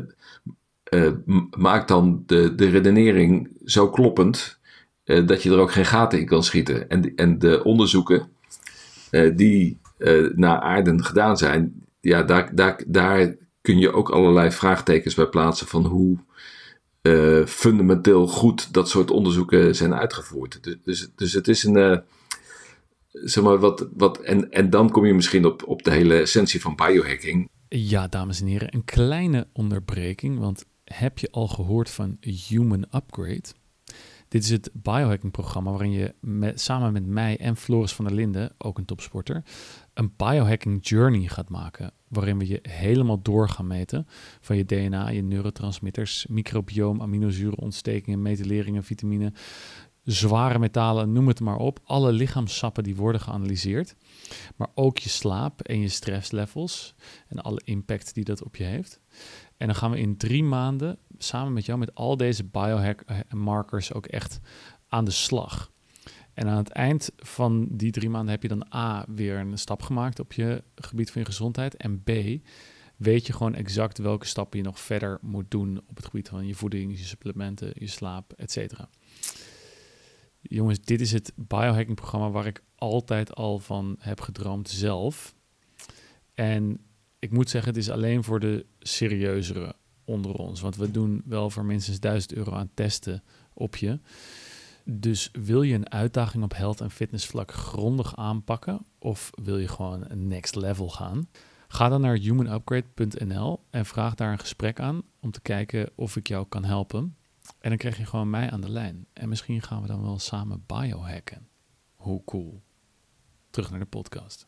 uh, 0.90 1.12
maak 1.50 1.88
dan 1.88 2.22
de, 2.26 2.54
de 2.54 2.68
redenering 2.68 3.50
zo 3.64 3.90
kloppend 3.90 4.58
dat 5.04 5.42
je 5.42 5.50
er 5.50 5.58
ook 5.58 5.72
geen 5.72 5.86
gaten 5.86 6.18
in 6.18 6.26
kan 6.26 6.42
schieten. 6.42 6.88
En, 6.88 7.14
en 7.14 7.38
de 7.38 7.64
onderzoeken 7.64 8.28
die 9.34 9.80
naar 10.34 10.60
aarde 10.60 11.02
gedaan 11.02 11.36
zijn, 11.36 11.84
ja, 12.00 12.22
daar, 12.22 12.54
daar, 12.54 12.82
daar 12.86 13.34
kun 13.60 13.78
je 13.78 13.92
ook 13.92 14.10
allerlei 14.10 14.50
vraagtekens 14.50 15.14
bij 15.14 15.26
plaatsen 15.26 15.66
van 15.66 15.84
hoe 15.84 16.18
fundamenteel 17.46 18.26
goed 18.26 18.72
dat 18.72 18.88
soort 18.88 19.10
onderzoeken 19.10 19.74
zijn 19.74 19.94
uitgevoerd. 19.94 20.62
Dus, 20.62 20.76
dus, 20.84 21.08
dus 21.16 21.32
het 21.32 21.48
is 21.48 21.64
een. 21.64 22.02
zeg 23.10 23.44
maar 23.44 23.58
wat, 23.58 23.88
wat, 23.96 24.20
en, 24.20 24.50
en 24.50 24.70
dan 24.70 24.90
kom 24.90 25.06
je 25.06 25.14
misschien 25.14 25.44
op, 25.44 25.62
op 25.66 25.82
de 25.82 25.90
hele 25.90 26.20
essentie 26.20 26.60
van 26.60 26.76
biohacking. 26.76 27.48
Ja, 27.68 28.08
dames 28.08 28.40
en 28.40 28.46
heren, 28.46 28.74
een 28.74 28.84
kleine 28.84 29.46
onderbreking. 29.52 30.38
Want 30.38 30.64
heb 30.84 31.18
je 31.18 31.30
al 31.30 31.48
gehoord 31.48 31.90
van 31.90 32.16
Human 32.20 32.86
Upgrade? 32.94 33.44
Dit 34.28 34.42
is 34.42 34.50
het 34.50 34.70
biohacking-programma 34.72 35.70
waarin 35.70 35.92
je 35.92 36.14
met, 36.20 36.60
samen 36.60 36.92
met 36.92 37.06
mij 37.06 37.38
en 37.38 37.56
Floris 37.56 37.92
van 37.92 38.04
der 38.04 38.14
Linden, 38.14 38.54
ook 38.58 38.78
een 38.78 38.84
topsporter, 38.84 39.42
een 39.94 40.12
biohacking 40.16 40.88
journey 40.88 41.28
gaat 41.28 41.48
maken. 41.48 41.92
Waarin 42.08 42.38
we 42.38 42.46
je 42.46 42.58
helemaal 42.62 43.22
door 43.22 43.48
gaan 43.48 43.66
meten 43.66 44.06
van 44.40 44.56
je 44.56 44.64
DNA, 44.64 45.08
je 45.08 45.22
neurotransmitters, 45.22 46.26
microbioom, 46.26 47.02
aminozuren, 47.02 47.58
ontstekingen, 47.58 48.22
metyleringen, 48.22 48.84
vitamine, 48.84 49.32
zware 50.06 50.58
metalen, 50.58 51.12
noem 51.12 51.28
het 51.28 51.40
maar 51.40 51.56
op. 51.56 51.80
Alle 51.84 52.12
lichaamssappen 52.12 52.82
die 52.82 52.96
worden 52.96 53.20
geanalyseerd. 53.20 53.96
Maar 54.56 54.68
ook 54.74 54.98
je 54.98 55.08
slaap 55.08 55.60
en 55.60 55.80
je 55.80 55.88
stresslevels 55.88 56.94
en 57.28 57.38
alle 57.38 57.60
impact 57.64 58.14
die 58.14 58.24
dat 58.24 58.42
op 58.42 58.56
je 58.56 58.64
heeft. 58.64 59.00
En 59.56 59.66
dan 59.66 59.76
gaan 59.76 59.90
we 59.90 59.98
in 59.98 60.16
drie 60.16 60.44
maanden 60.44 60.98
samen 61.18 61.52
met 61.52 61.66
jou 61.66 61.78
met 61.78 61.94
al 61.94 62.16
deze 62.16 62.44
biohack 62.44 63.00
eh, 63.00 63.90
ook 63.92 64.06
echt 64.06 64.40
aan 64.88 65.04
de 65.04 65.10
slag. 65.10 65.70
En 66.36 66.48
aan 66.48 66.56
het 66.56 66.68
eind 66.68 67.10
van 67.16 67.66
die 67.70 67.90
drie 67.90 68.10
maanden 68.10 68.30
heb 68.30 68.42
je 68.42 68.48
dan 68.48 68.66
A 68.74 69.04
weer 69.08 69.38
een 69.38 69.58
stap 69.58 69.82
gemaakt 69.82 70.18
op 70.18 70.32
je 70.32 70.62
gebied 70.74 71.10
van 71.10 71.20
je 71.20 71.26
gezondheid. 71.26 71.76
En 71.76 72.02
B 72.02 72.10
weet 72.96 73.26
je 73.26 73.32
gewoon 73.32 73.54
exact 73.54 73.98
welke 73.98 74.26
stappen 74.26 74.58
je 74.58 74.64
nog 74.64 74.80
verder 74.80 75.18
moet 75.20 75.50
doen 75.50 75.80
op 75.86 75.96
het 75.96 76.04
gebied 76.04 76.28
van 76.28 76.46
je 76.46 76.54
voeding, 76.54 76.98
je 76.98 77.04
supplementen, 77.04 77.72
je 77.74 77.86
slaap, 77.86 78.32
et 78.32 78.50
cetera. 78.50 78.88
Jongens, 80.40 80.80
dit 80.80 81.00
is 81.00 81.12
het 81.12 81.32
biohacking 81.34 81.96
programma 81.96 82.30
waar 82.30 82.46
ik 82.46 82.62
altijd 82.74 83.34
al 83.34 83.58
van 83.58 83.96
heb 83.98 84.20
gedroomd 84.20 84.68
zelf. 84.68 85.34
En 86.34 86.80
ik 87.18 87.30
moet 87.30 87.50
zeggen, 87.50 87.72
het 87.72 87.80
is 87.80 87.90
alleen 87.90 88.24
voor 88.24 88.40
de 88.40 88.66
serieuzere 88.78 89.74
onder 90.04 90.34
ons. 90.34 90.60
Want 90.60 90.76
we 90.76 90.90
doen 90.90 91.22
wel 91.24 91.50
voor 91.50 91.64
minstens 91.64 92.00
1000 92.00 92.34
euro 92.34 92.52
aan 92.52 92.70
testen 92.74 93.22
op 93.52 93.76
je. 93.76 93.98
Dus 94.88 95.30
wil 95.32 95.62
je 95.62 95.74
een 95.74 95.90
uitdaging 95.90 96.44
op 96.44 96.54
health 96.54 96.80
en 96.80 96.90
fitness 96.90 97.26
vlak 97.26 97.52
grondig 97.52 98.16
aanpakken? 98.16 98.86
Of 98.98 99.30
wil 99.42 99.58
je 99.58 99.68
gewoon 99.68 100.06
next 100.14 100.54
level 100.54 100.88
gaan? 100.88 101.28
Ga 101.68 101.88
dan 101.88 102.00
naar 102.00 102.16
humanupgrade.nl 102.16 103.60
en 103.70 103.86
vraag 103.86 104.14
daar 104.14 104.32
een 104.32 104.38
gesprek 104.38 104.80
aan 104.80 105.02
om 105.20 105.30
te 105.30 105.40
kijken 105.40 105.90
of 105.94 106.16
ik 106.16 106.28
jou 106.28 106.46
kan 106.48 106.64
helpen. 106.64 107.16
En 107.58 107.68
dan 107.68 107.78
krijg 107.78 107.96
je 107.96 108.06
gewoon 108.06 108.30
mij 108.30 108.50
aan 108.50 108.60
de 108.60 108.70
lijn. 108.70 109.06
En 109.12 109.28
misschien 109.28 109.62
gaan 109.62 109.82
we 109.82 109.88
dan 109.88 110.02
wel 110.02 110.18
samen 110.18 110.64
biohacken. 110.66 111.48
Hoe 111.94 112.24
cool. 112.24 112.62
Terug 113.50 113.70
naar 113.70 113.80
de 113.80 113.86
podcast. 113.86 114.46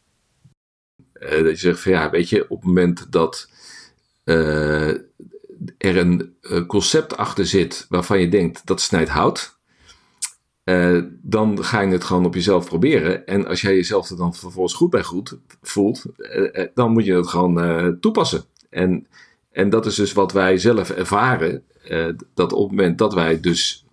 Uh, 1.14 1.30
dat 1.30 1.50
je 1.50 1.56
zegt 1.56 1.80
van 1.80 1.92
ja, 1.92 2.10
weet 2.10 2.28
je, 2.28 2.50
op 2.50 2.56
het 2.56 2.66
moment 2.66 3.12
dat 3.12 3.50
uh, 4.24 4.88
er 5.78 5.96
een 5.96 6.36
uh, 6.40 6.66
concept 6.66 7.16
achter 7.16 7.46
zit 7.46 7.86
waarvan 7.88 8.20
je 8.20 8.28
denkt 8.28 8.66
dat 8.66 8.80
snijdt 8.80 9.10
hout, 9.10 9.57
dan 11.22 11.64
ga 11.64 11.80
je 11.80 11.92
het 11.92 12.04
gewoon 12.04 12.24
op 12.24 12.34
jezelf 12.34 12.66
proberen. 12.66 13.26
En 13.26 13.46
als 13.46 13.60
jij 13.60 13.74
jezelf 13.74 14.10
er 14.10 14.16
dan 14.16 14.34
vervolgens 14.34 14.74
goed 14.74 14.90
bij 14.90 15.02
goed 15.02 15.38
voelt, 15.62 16.04
dan 16.74 16.92
moet 16.92 17.04
je 17.04 17.14
het 17.14 17.26
gewoon 17.26 17.96
toepassen. 18.00 18.44
En, 18.70 19.06
en 19.52 19.70
dat 19.70 19.86
is 19.86 19.94
dus 19.94 20.12
wat 20.12 20.32
wij 20.32 20.58
zelf 20.58 20.90
ervaren 20.90 21.62
dat 22.34 22.52
op 22.52 22.68
het 22.68 22.76
moment 22.76 22.98
dat 22.98 23.14
wij 23.14 23.40
dus 23.40 23.86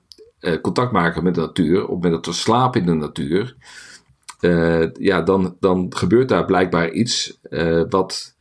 contact 0.62 0.92
maken 0.92 1.24
met 1.24 1.36
de 1.36 1.42
natuur, 1.42 1.82
op 1.82 1.82
het 1.82 2.04
moment 2.04 2.14
dat 2.14 2.26
we 2.26 2.42
slapen 2.42 2.82
in 2.82 2.88
de 2.88 2.94
natuur, 2.94 3.56
ja, 5.00 5.22
dan, 5.22 5.56
dan 5.60 5.92
gebeurt 5.96 6.30
daar 6.30 6.46
blijkbaar 6.46 6.92
iets 6.92 7.40
wat 7.90 8.36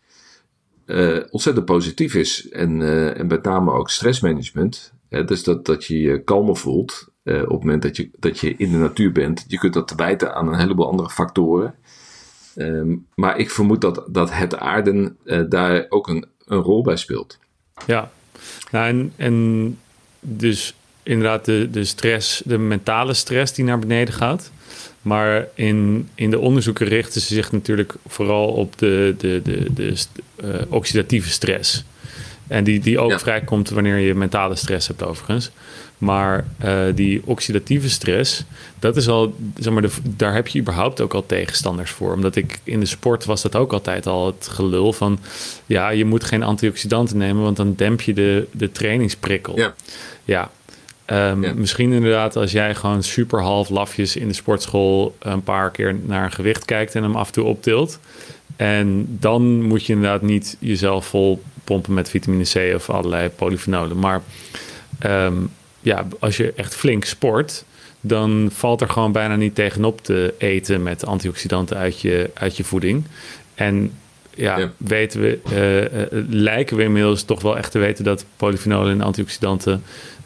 ontzettend 1.31 1.65
positief 1.65 2.15
is. 2.15 2.49
En, 2.49 2.83
en 3.17 3.27
met 3.27 3.43
name 3.45 3.73
ook 3.73 3.91
stressmanagement. 3.91 4.93
Dus 5.09 5.43
dat, 5.43 5.65
dat 5.65 5.85
je 5.85 6.01
je 6.01 6.23
kalmer 6.23 6.57
voelt 6.57 7.13
op 7.25 7.33
het 7.33 7.49
moment 7.49 7.83
dat 7.83 7.97
je, 7.97 8.09
dat 8.19 8.41
je 8.41 8.55
in 8.57 8.71
de 8.71 8.77
natuur 8.79 9.13
bent. 9.13 9.45
Je 9.49 9.59
kunt 9.59 9.75
dat 9.75 9.89
te 9.89 9.95
wijten 9.95 10.35
aan 10.35 10.49
een 10.49 10.59
heleboel 10.59 10.89
andere 10.89 11.11
factoren. 11.11 11.75
Um, 12.57 13.07
maar 13.15 13.39
ik 13.39 13.51
vermoed 13.51 13.81
dat, 13.81 14.05
dat 14.09 14.33
het 14.33 14.57
aarden 14.57 15.17
daar 15.49 15.87
ook 15.89 16.09
een, 16.09 16.27
een 16.45 16.59
rol 16.59 16.83
bij 16.83 16.97
speelt. 16.97 17.39
Ja, 17.87 18.11
nou, 18.71 18.89
en, 18.89 19.13
en 19.17 19.79
dus 20.21 20.75
inderdaad 21.03 21.45
de, 21.45 21.69
de 21.71 21.85
stress, 21.85 22.43
de 22.45 22.59
mentale 22.59 23.15
stress 23.15 23.53
die 23.53 23.65
naar 23.65 23.79
beneden 23.79 24.15
gaat. 24.15 24.51
Maar 25.03 25.47
in, 25.55 26.09
in 26.15 26.31
de 26.31 26.39
onderzoeken 26.39 26.87
richten 26.87 27.21
ze 27.21 27.35
zich 27.35 27.53
natuurlijk 27.53 27.95
vooral 28.07 28.49
op 28.49 28.79
de, 28.79 29.15
de, 29.19 29.41
de, 29.45 29.73
de 29.75 29.97
uh, 30.45 30.55
oxidatieve 30.69 31.31
stress. 31.31 31.85
En 32.47 32.65
die, 32.65 32.81
die 32.81 32.99
ook 32.99 33.11
ja. 33.11 33.19
vrijkomt 33.19 33.71
wanneer 33.71 33.99
je 33.99 34.15
mentale 34.15 34.57
stress 34.57 34.89
hebt, 34.89 35.03
overigens. 35.03 35.51
Maar 35.99 36.47
uh, 36.65 36.79
die 36.95 37.23
oxidatieve 37.25 37.91
stress, 37.91 38.45
dat 38.79 38.97
is 38.97 39.09
al, 39.09 39.35
zeg 39.59 39.73
maar, 39.73 39.83
de, 39.83 39.91
daar 40.03 40.35
heb 40.35 40.49
je 40.49 40.61
überhaupt 40.61 41.01
ook 41.01 41.15
al 41.15 41.27
tegenstanders 41.27 41.91
voor. 41.91 42.13
Omdat 42.13 42.37
ik 42.37 42.61
in 42.65 42.81
de 42.81 42.87
sport 42.87 43.25
was 43.25 43.43
dat 43.43 43.57
ook 43.57 43.73
altijd 43.73 44.07
al 44.07 44.27
het 44.27 44.49
gelul 44.51 44.93
van, 44.93 45.19
ja, 45.67 45.89
je 45.89 46.05
moet 46.05 46.25
geen 46.25 46.43
antioxidanten 46.43 47.17
nemen, 47.17 47.43
want 47.43 47.57
dan 47.57 47.75
demp 47.75 48.01
je 48.01 48.13
de, 48.13 48.47
de 48.51 48.73
trainingsprikkel. 48.73 49.57
Ja. 49.57 49.75
ja. 50.25 50.51
Um, 51.07 51.43
ja. 51.43 51.55
Misschien 51.55 51.93
inderdaad 51.93 52.37
als 52.37 52.53
jij 52.53 52.75
gewoon 52.75 53.03
super 53.03 53.43
half 53.43 53.69
lafjes 53.69 54.17
in 54.17 54.29
de 54.29 54.35
sportschool 54.35 55.17
een 55.19 55.43
paar 55.43 55.71
keer 55.71 55.97
naar 56.03 56.25
een 56.25 56.33
gewicht 56.33 56.65
kijkt 56.65 56.95
en 56.95 57.03
hem 57.03 57.17
af 57.17 57.27
en 57.27 57.33
toe 57.33 57.45
optilt. 57.45 57.99
En 58.57 59.07
dan 59.21 59.63
moet 59.63 59.87
je 59.87 59.93
inderdaad 59.93 60.23
niet 60.23 60.57
jezelf 60.59 61.07
vol 61.07 61.43
pompen 61.65 61.95
met 61.95 62.11
vitamine 62.11 62.45
C 62.45 62.75
of 62.75 62.91
allerlei 62.91 63.29
polyfenolen. 63.29 63.99
Maar 63.99 64.23
um, 65.07 65.51
ja, 65.85 66.07
als 66.19 66.37
je 66.37 66.53
echt 66.53 66.75
flink 66.75 67.05
sport, 67.05 67.65
dan 68.01 68.49
valt 68.53 68.81
er 68.81 68.89
gewoon 68.89 69.13
bijna 69.13 69.37
niet 69.37 69.55
tegenop 69.55 70.05
te 70.05 70.35
eten 70.39 70.83
met 70.83 71.07
antioxidanten 71.07 71.77
uit 71.77 72.01
je, 72.01 72.31
uit 72.35 72.57
je 72.57 72.65
voeding. 72.65 73.05
En 73.55 73.93
ja, 74.35 74.71
weten 74.77 75.21
we, 75.21 75.39
uh, 75.53 75.81
uh, 75.83 76.25
lijken 76.29 76.77
we 76.77 76.83
inmiddels 76.83 77.23
toch 77.23 77.43
wel 77.43 77.57
echt 77.57 77.71
te 77.71 77.79
weten 77.79 78.05
dat 78.05 78.25
polyfenolen 78.37 78.93
en 78.93 79.01
antioxidanten 79.01 79.83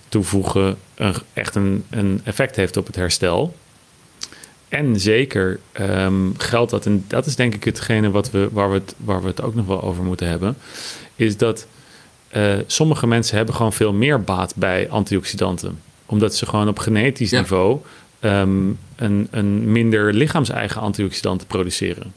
toevoegen 0.08 0.76
een, 0.94 1.14
echt 1.32 1.54
een, 1.54 1.84
een 1.90 2.20
effect 2.24 2.56
heeft 2.56 2.76
op 2.76 2.86
het 2.86 2.96
herstel. 2.96 3.54
En 4.68 5.00
zeker 5.00 5.60
um, 5.80 6.34
geldt 6.38 6.70
dat, 6.70 6.86
en 6.86 7.04
dat 7.08 7.26
is 7.26 7.36
denk 7.36 7.54
ik 7.54 7.64
hetgene 7.64 8.10
wat 8.10 8.30
we, 8.30 8.48
waar, 8.52 8.68
we 8.68 8.74
het, 8.74 8.94
waar 8.96 9.20
we 9.22 9.28
het 9.28 9.42
ook 9.42 9.54
nog 9.54 9.66
wel 9.66 9.82
over 9.82 10.04
moeten 10.04 10.28
hebben, 10.28 10.56
is 11.16 11.36
dat 11.36 11.66
uh, 12.36 12.54
sommige 12.66 13.06
mensen 13.06 13.36
hebben 13.36 13.54
gewoon 13.54 13.72
veel 13.72 13.92
meer 13.92 14.22
baat 14.22 14.54
bij 14.56 14.88
antioxidanten. 14.88 15.80
Omdat 16.06 16.34
ze 16.34 16.46
gewoon 16.46 16.68
op 16.68 16.78
genetisch 16.78 17.30
ja. 17.30 17.40
niveau 17.40 17.80
um, 18.20 18.78
een, 18.96 19.28
een 19.30 19.72
minder 19.72 20.12
lichaams-eigen 20.14 20.80
antioxidanten 20.80 21.46
produceren. 21.46 22.12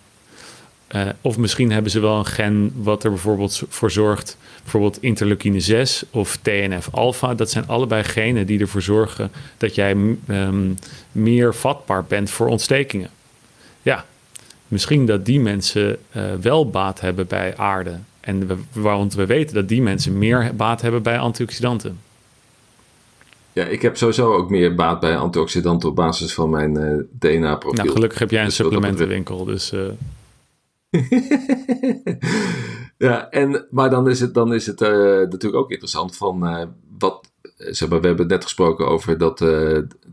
Uh, 0.96 1.02
of 1.22 1.38
misschien 1.38 1.72
hebben 1.72 1.92
ze 1.92 2.00
wel 2.00 2.18
een 2.18 2.26
gen 2.26 2.72
wat 2.76 3.04
er 3.04 3.10
bijvoorbeeld 3.10 3.64
voor 3.70 3.92
zorgt, 3.92 4.38
bijvoorbeeld 4.62 5.02
interleukine 5.02 5.60
6 5.60 6.04
of 6.10 6.38
TNF-alpha. 6.42 7.34
Dat 7.34 7.52
zijn 7.52 7.68
allebei 7.68 8.04
genen 8.04 8.46
die 8.46 8.60
ervoor 8.60 8.82
zorgen 8.82 9.32
dat 9.58 9.76
jij 9.76 9.92
um, 10.28 10.78
meer 11.12 11.56
vatbaar 11.56 12.04
bent 12.04 12.30
voor 12.30 12.48
ontstekingen. 12.48 13.10
Ja, 13.82 14.06
misschien 14.68 15.06
dat 15.06 15.26
die 15.26 15.40
mensen 15.40 15.98
uh, 16.16 16.24
wel 16.42 16.70
baat 16.70 17.00
hebben 17.00 17.28
bij 17.28 17.58
aarde 17.58 18.00
en 18.22 18.48
we, 18.48 18.58
want 18.72 19.14
we 19.14 19.26
weten 19.26 19.56
dat 19.56 19.68
die 19.68 19.82
mensen 19.82 20.18
meer 20.18 20.56
baat 20.56 20.82
hebben 20.82 21.04
bij 21.04 21.20
antioxidanten. 21.20 22.00
Ja, 23.54 23.66
ik 23.66 23.82
heb 23.82 23.98
sowieso 23.98 24.34
ook 24.34 24.50
meer 24.50 24.76
baat 24.76 25.00
bij 25.00 25.18
antioxidanten 25.18 25.90
op 25.90 25.96
basis 25.96 26.34
van 26.34 26.50
mijn 26.50 26.78
uh, 26.78 26.92
eh, 26.92 27.00
DNA-profiel. 27.12 27.84
Nou, 27.84 27.90
gelukkig 27.90 28.20
heb 28.20 28.32
jij 28.32 28.40
een 28.40 28.46
dus 28.46 28.56
supplementenwinkel, 28.56 29.46
dus... 29.46 29.74
Uh... 29.74 29.90
ja, 32.98 33.30
en, 33.30 33.68
maar 33.70 33.90
dan 33.90 34.10
is 34.10 34.20
het, 34.20 34.34
dan 34.34 34.54
is 34.54 34.66
het 34.66 34.82
uh, 34.82 34.90
natuurlijk 34.90 35.56
ook 35.56 35.72
interessant 35.72 36.18
van 36.18 36.70
wat... 36.98 37.31
Maar, 37.90 38.02
we 38.02 38.08
hebben 38.08 38.28
net 38.28 38.44
gesproken 38.44 38.88
over 38.88 39.18
dat, 39.18 39.46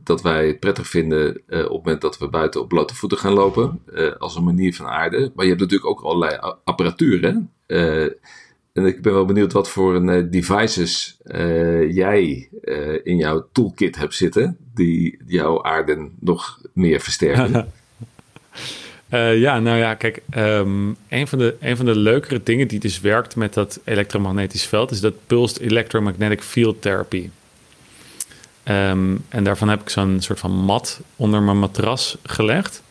dat 0.05 0.23
wij 0.23 0.47
het 0.47 0.61
prettig 0.61 0.89
vinden 0.89 1.29
op 1.31 1.43
het 1.47 1.71
moment 1.71 2.01
dat 2.01 2.19
we 2.19 2.29
buiten 2.29 2.61
op 2.61 2.69
blote 2.69 2.95
voeten 2.95 3.19
gaan 3.19 3.33
lopen. 3.33 3.81
als 4.19 4.37
een 4.37 4.45
manier 4.45 4.75
van 4.75 4.87
aarde. 4.87 5.33
Maar 5.35 5.45
je 5.45 5.51
hebt 5.51 5.63
natuurlijk 5.63 5.91
ook 5.91 6.01
allerlei 6.01 6.55
apparatuur, 6.65 7.23
hè? 7.23 7.35
En 8.73 8.87
ik 8.87 9.03
ben 9.03 9.13
wel 9.13 9.25
benieuwd 9.25 9.53
wat 9.53 9.69
voor 9.69 9.95
een, 9.95 10.31
devices 10.31 11.19
jij 11.91 12.49
in 13.03 13.17
jouw 13.17 13.49
toolkit 13.53 13.97
hebt 13.97 14.15
zitten, 14.15 14.57
die 14.75 15.19
jouw 15.27 15.63
aarden 15.63 16.13
nog 16.21 16.61
meer 16.73 17.01
versterken. 17.01 17.73
ja, 19.41 19.61
nou 19.61 19.79
ja, 19.79 19.95
kijk, 19.95 20.23
um, 20.37 20.97
een, 21.09 21.29
van 21.29 21.39
de, 21.39 21.57
van 21.61 21.87
de 21.87 21.97
leukere 21.97 22.41
dingen 22.43 22.69
die 22.69 22.79
dus 22.79 23.01
werkt 23.01 23.37
met 23.37 23.55
dat 23.55 23.81
elektromagnetisch 23.85 24.67
veld, 24.67 24.91
is 24.91 25.01
dat 25.01 25.15
pulsed 25.27 25.61
electromagnetic 25.61 26.43
field 26.43 26.83
therapy. 26.83 27.29
Um, 28.69 29.25
en 29.29 29.45
daarvan 29.45 29.69
heb 29.69 29.81
ik 29.81 29.89
zo'n 29.89 30.21
soort 30.21 30.39
van 30.39 30.51
mat 30.51 31.01
onder 31.17 31.43
mijn 31.43 31.59
matras 31.59 32.17
gelegd. 32.23 32.83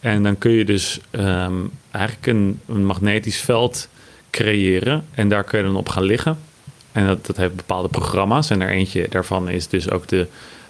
En 0.00 0.22
dan 0.22 0.38
kun 0.38 0.50
je 0.50 0.64
dus 0.64 1.00
um, 1.10 1.70
eigenlijk 1.90 2.26
een, 2.26 2.60
een 2.66 2.86
magnetisch 2.86 3.40
veld 3.40 3.88
creëren. 4.30 5.06
En 5.10 5.28
daar 5.28 5.44
kun 5.44 5.58
je 5.58 5.64
dan 5.64 5.76
op 5.76 5.88
gaan 5.88 6.02
liggen. 6.02 6.38
En 6.92 7.06
dat, 7.06 7.26
dat 7.26 7.36
heeft 7.36 7.56
bepaalde 7.56 7.88
programma's. 7.88 8.50
En 8.50 8.60
er 8.60 8.70
eentje 8.70 9.06
daarvan 9.10 9.48
is 9.48 9.68
dus 9.68 9.90
ook 9.90 10.06
de 10.06 10.28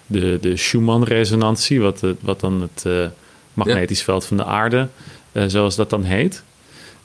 de, 0.09 0.37
de 0.41 0.57
Schumann-resonantie, 0.57 1.81
wat, 1.81 2.03
wat 2.19 2.39
dan 2.39 2.61
het 2.61 2.83
uh, 2.87 3.07
magnetisch 3.53 4.03
veld 4.03 4.25
van 4.25 4.37
de 4.37 4.45
aarde, 4.45 4.87
uh, 5.31 5.43
zoals 5.47 5.75
dat 5.75 5.89
dan 5.89 6.03
heet. 6.03 6.43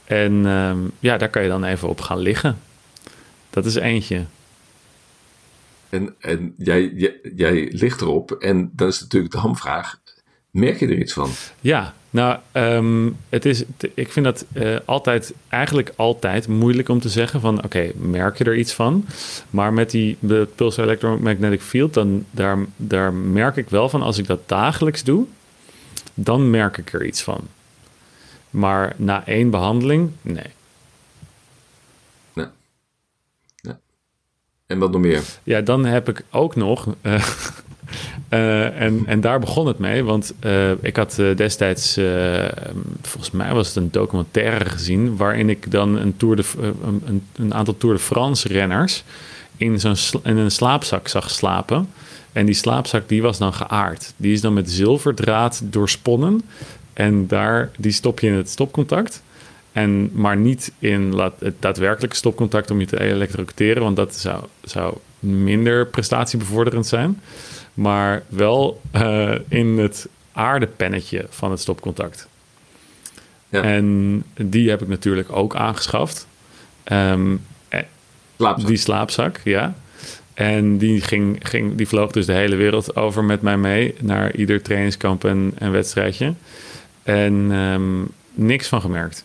En 0.05 0.47
ehm, 0.47 0.79
ja, 0.99 1.17
daar 1.17 1.29
kan 1.29 1.43
je 1.43 1.49
dan 1.49 1.65
even 1.65 1.89
op 1.89 2.01
gaan 2.01 2.19
liggen. 2.19 2.59
Dat 3.51 3.65
is 3.65 3.75
eentje. 3.75 4.25
En, 6.19 6.55
jij, 6.57 7.13
jij, 7.37 7.69
ligt 7.73 8.01
erop 8.01 8.31
en 8.31 8.71
dan 8.73 8.89
is 8.89 9.01
natuurlijk 9.01 9.33
de 9.33 9.39
hamvraag, 9.39 10.01
merk 10.51 10.79
je 10.79 10.87
er 10.87 10.99
iets 10.99 11.13
van? 11.13 11.31
Ja, 11.61 11.95
nou, 12.15 12.39
um, 12.53 13.17
het 13.29 13.45
is, 13.45 13.65
ik 13.95 14.13
vind 14.13 14.25
dat 14.25 14.45
uh, 14.53 14.77
altijd, 14.85 15.35
eigenlijk 15.49 15.93
altijd 15.97 16.49
moeilijk 16.49 16.89
om 16.89 17.01
te 17.01 17.09
zeggen 17.09 17.41
van, 17.41 17.65
oké, 17.65 17.93
merk 17.95 18.39
je 18.39 18.45
er 18.45 18.57
iets 18.57 18.73
van? 18.73 19.07
Maar 19.51 19.73
met 19.73 19.91
die 19.91 20.17
de 20.21 20.49
pulse 20.55 20.83
electromagnetic 20.83 21.61
field, 21.61 21.95
dan 21.95 22.25
daar, 22.31 22.59
daar 22.77 23.13
merk 23.13 23.57
ik 23.57 23.69
wel 23.69 23.89
van, 23.89 24.03
als 24.03 24.19
ik 24.19 24.27
dat 24.27 24.49
dagelijks 24.49 25.05
doe, 25.05 25.27
dan 26.15 26.51
merk 26.51 26.77
ik 26.77 26.93
er 26.93 27.07
iets 27.07 27.23
van. 27.23 27.41
Maar 28.51 28.95
na 28.97 29.27
één 29.27 29.51
behandeling. 29.51 30.11
Nee. 30.23 30.53
nee. 32.35 32.47
En 34.67 34.79
wat 34.79 34.93
nog 34.93 35.01
meer? 35.01 35.23
Ja, 35.43 35.61
dan 35.61 35.85
heb 35.85 36.09
ik 36.09 36.25
ook 36.31 36.57
nog. 36.57 36.95
Uh, 37.03 37.15
uh, 38.31 38.81
en, 38.81 39.03
en 39.07 39.21
daar 39.21 39.41
begon 39.41 39.67
het 39.67 39.79
mee, 39.79 40.05
want 40.05 40.35
uh, 40.45 40.71
ik 40.71 40.97
had 40.97 41.15
destijds, 41.37 41.95
volgens 43.03 43.31
mij 43.31 43.55
was 43.55 43.67
het 43.67 43.77
een 43.77 43.91
documentaire 43.91 44.65
gezien, 44.65 45.17
waarin 45.17 45.49
ik 45.49 45.71
dan 45.71 45.97
een, 45.97 46.17
tour 46.17 46.37
de, 46.37 46.45
een, 46.85 47.27
een, 47.37 47.55
aantal 47.55 47.77
Tour 47.77 47.95
de 47.95 48.03
France 48.03 48.49
renners 48.49 49.05
in, 49.57 49.81
zo'n 49.81 50.21
in 50.23 50.37
een 50.37 50.51
slaapzak 50.51 51.09
zag 51.09 51.31
slapen. 51.31 51.89
En 52.33 52.47
die 52.47 52.55
slaapzak 52.55 53.09
die 53.09 53.23
was 53.23 53.39
dan 53.39 53.53
geaard. 53.53 54.13
Die 54.17 54.33
is 54.33 54.41
dan 54.41 54.53
met 54.53 54.71
zilverdraad 54.71 55.61
doorsponnen. 55.65 56.43
En 56.93 57.27
daar, 57.27 57.71
die 57.77 57.93
stop 57.93 58.21
je 58.21 58.27
in 58.27 58.35
het 58.35 58.51
stopcontact. 58.51 59.23
En, 59.75 60.11
maar 60.13 60.37
niet 60.37 60.73
in 60.79 61.19
het 61.39 61.55
daadwerkelijke 61.59 62.17
stopcontact 62.17 62.71
om 62.71 62.81
je 62.81 62.87
te 62.87 63.01
elektrocuteren, 63.01 63.83
want 63.83 63.97
dat 63.97 64.17
zou, 64.17 64.45
zou 64.63 64.97
minder 65.19 65.87
prestatiebevorderend 65.87 66.87
zijn 66.87 67.21
maar 67.75 68.23
wel 68.29 68.81
uh, 68.95 69.35
in 69.49 69.79
het 69.79 70.09
aardepennetje 70.33 71.27
van 71.29 71.51
het 71.51 71.61
stopcontact. 71.61 72.29
Ja. 73.49 73.63
En 73.63 74.23
die 74.35 74.71
heb 74.71 74.83
ik 74.83 74.89
natuurlijk 74.89 75.33
ook 75.33 75.57
aangeschaft. 75.57 76.27
Um, 76.93 77.41
slaapzak. 78.37 78.69
Die 78.69 78.77
slaapzak, 78.77 79.41
ja. 79.45 79.75
En 80.35 80.79
die, 80.79 81.01
ging, 81.01 81.39
ging, 81.43 81.75
die 81.75 81.89
vloog 81.89 82.11
dus 82.11 82.27
de 82.27 82.33
hele 82.33 82.57
wereld 82.57 82.97
over 82.97 83.25
met 83.25 83.43
mij 83.43 83.57
mee 83.57 83.95
naar 84.01 84.35
ieder 84.35 84.63
trainingskamp 84.63 85.25
en, 85.25 85.53
en 85.59 85.73
wedstrijdje. 85.73 86.35
En 87.03 87.33
um, 87.51 88.09
niks 88.33 88.69
van 88.69 88.81
gemerkt. 88.81 89.25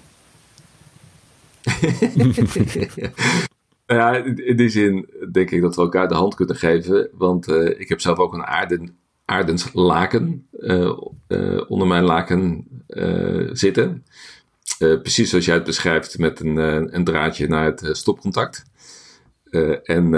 Ja, 3.90 4.16
in 4.24 4.58
die 4.58 4.70
zin 4.70 5.10
denk 5.32 5.52
ik 5.52 5.62
dat 5.62 5.76
we 5.76 5.82
elkaar 5.82 6.08
de 6.08 6.16
hand 6.16 6.36
kunnen 6.36 6.56
geven. 6.56 7.10
Want 7.14 7.50
uh, 7.50 7.80
ik 7.80 7.90
heb 7.90 8.02
zelf 8.02 8.18
ook 8.18 8.34
een 8.34 8.46
aarden, 8.46 8.98
aardens 9.26 9.74
laken 9.74 10.48
uh, 10.60 10.98
uh, 11.28 11.62
onder 11.68 11.88
mijn 11.88 12.04
laken 12.04 12.68
zitten. 13.52 14.06
precies 14.78 15.30
zoals 15.30 15.46
jij 15.46 15.56
het 15.56 15.64
beschrijft 15.64 16.18
met 16.18 16.40
een, 16.40 16.58
een 16.96 17.04
draadje 17.04 17.48
naar 17.48 17.66
het 17.66 17.90
stopcontact. 17.92 18.64
en 19.84 20.14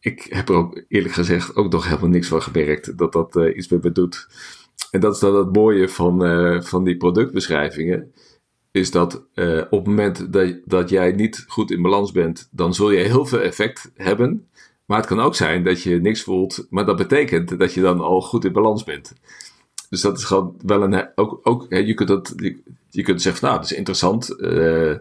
ik 0.00 0.26
heb 0.28 0.48
er 0.48 0.54
ook 0.54 0.82
eerlijk 0.88 1.14
gezegd 1.14 1.56
ook 1.56 1.72
nog 1.72 1.84
helemaal 1.84 2.08
niks 2.08 2.28
van 2.28 2.42
gemerkt 2.42 2.98
dat 2.98 3.12
dat 3.12 3.36
iets 3.54 3.68
met 3.68 3.82
me 3.82 3.92
doet. 3.92 4.26
En 4.90 5.00
dat 5.00 5.14
is 5.14 5.20
dan 5.20 5.36
het 5.36 5.52
mooie 5.52 5.88
van, 5.88 6.18
van 6.62 6.84
die 6.84 6.96
productbeschrijvingen 6.96 8.12
is 8.76 8.90
dat 8.90 9.22
uh, 9.34 9.62
op 9.70 9.78
het 9.78 9.86
moment 9.86 10.32
dat, 10.32 10.54
dat 10.64 10.88
jij 10.88 11.12
niet 11.12 11.44
goed 11.48 11.70
in 11.70 11.82
balans 11.82 12.12
bent, 12.12 12.48
dan 12.50 12.74
zul 12.74 12.90
je 12.90 12.98
heel 12.98 13.26
veel 13.26 13.40
effect 13.40 13.90
hebben. 13.94 14.48
Maar 14.84 14.98
het 14.98 15.06
kan 15.06 15.20
ook 15.20 15.34
zijn 15.34 15.64
dat 15.64 15.82
je 15.82 16.00
niks 16.00 16.22
voelt, 16.22 16.66
maar 16.70 16.86
dat 16.86 16.96
betekent 16.96 17.58
dat 17.58 17.74
je 17.74 17.80
dan 17.80 18.00
al 18.00 18.20
goed 18.20 18.44
in 18.44 18.52
balans 18.52 18.84
bent. 18.84 19.12
Dus 19.90 20.00
dat 20.00 20.18
is 20.18 20.24
gewoon 20.24 20.56
wel 20.62 20.82
een. 20.82 21.08
Ook, 21.14 21.40
ook, 21.42 21.66
je, 21.68 21.94
kunt 21.94 22.08
dat, 22.08 22.32
je, 22.36 22.56
je 22.90 23.02
kunt 23.02 23.22
zeggen: 23.22 23.40
van, 23.40 23.48
Nou, 23.48 23.60
dat 23.60 23.70
is 23.70 23.76
interessant. 23.76 24.34
Uh, 24.38 24.94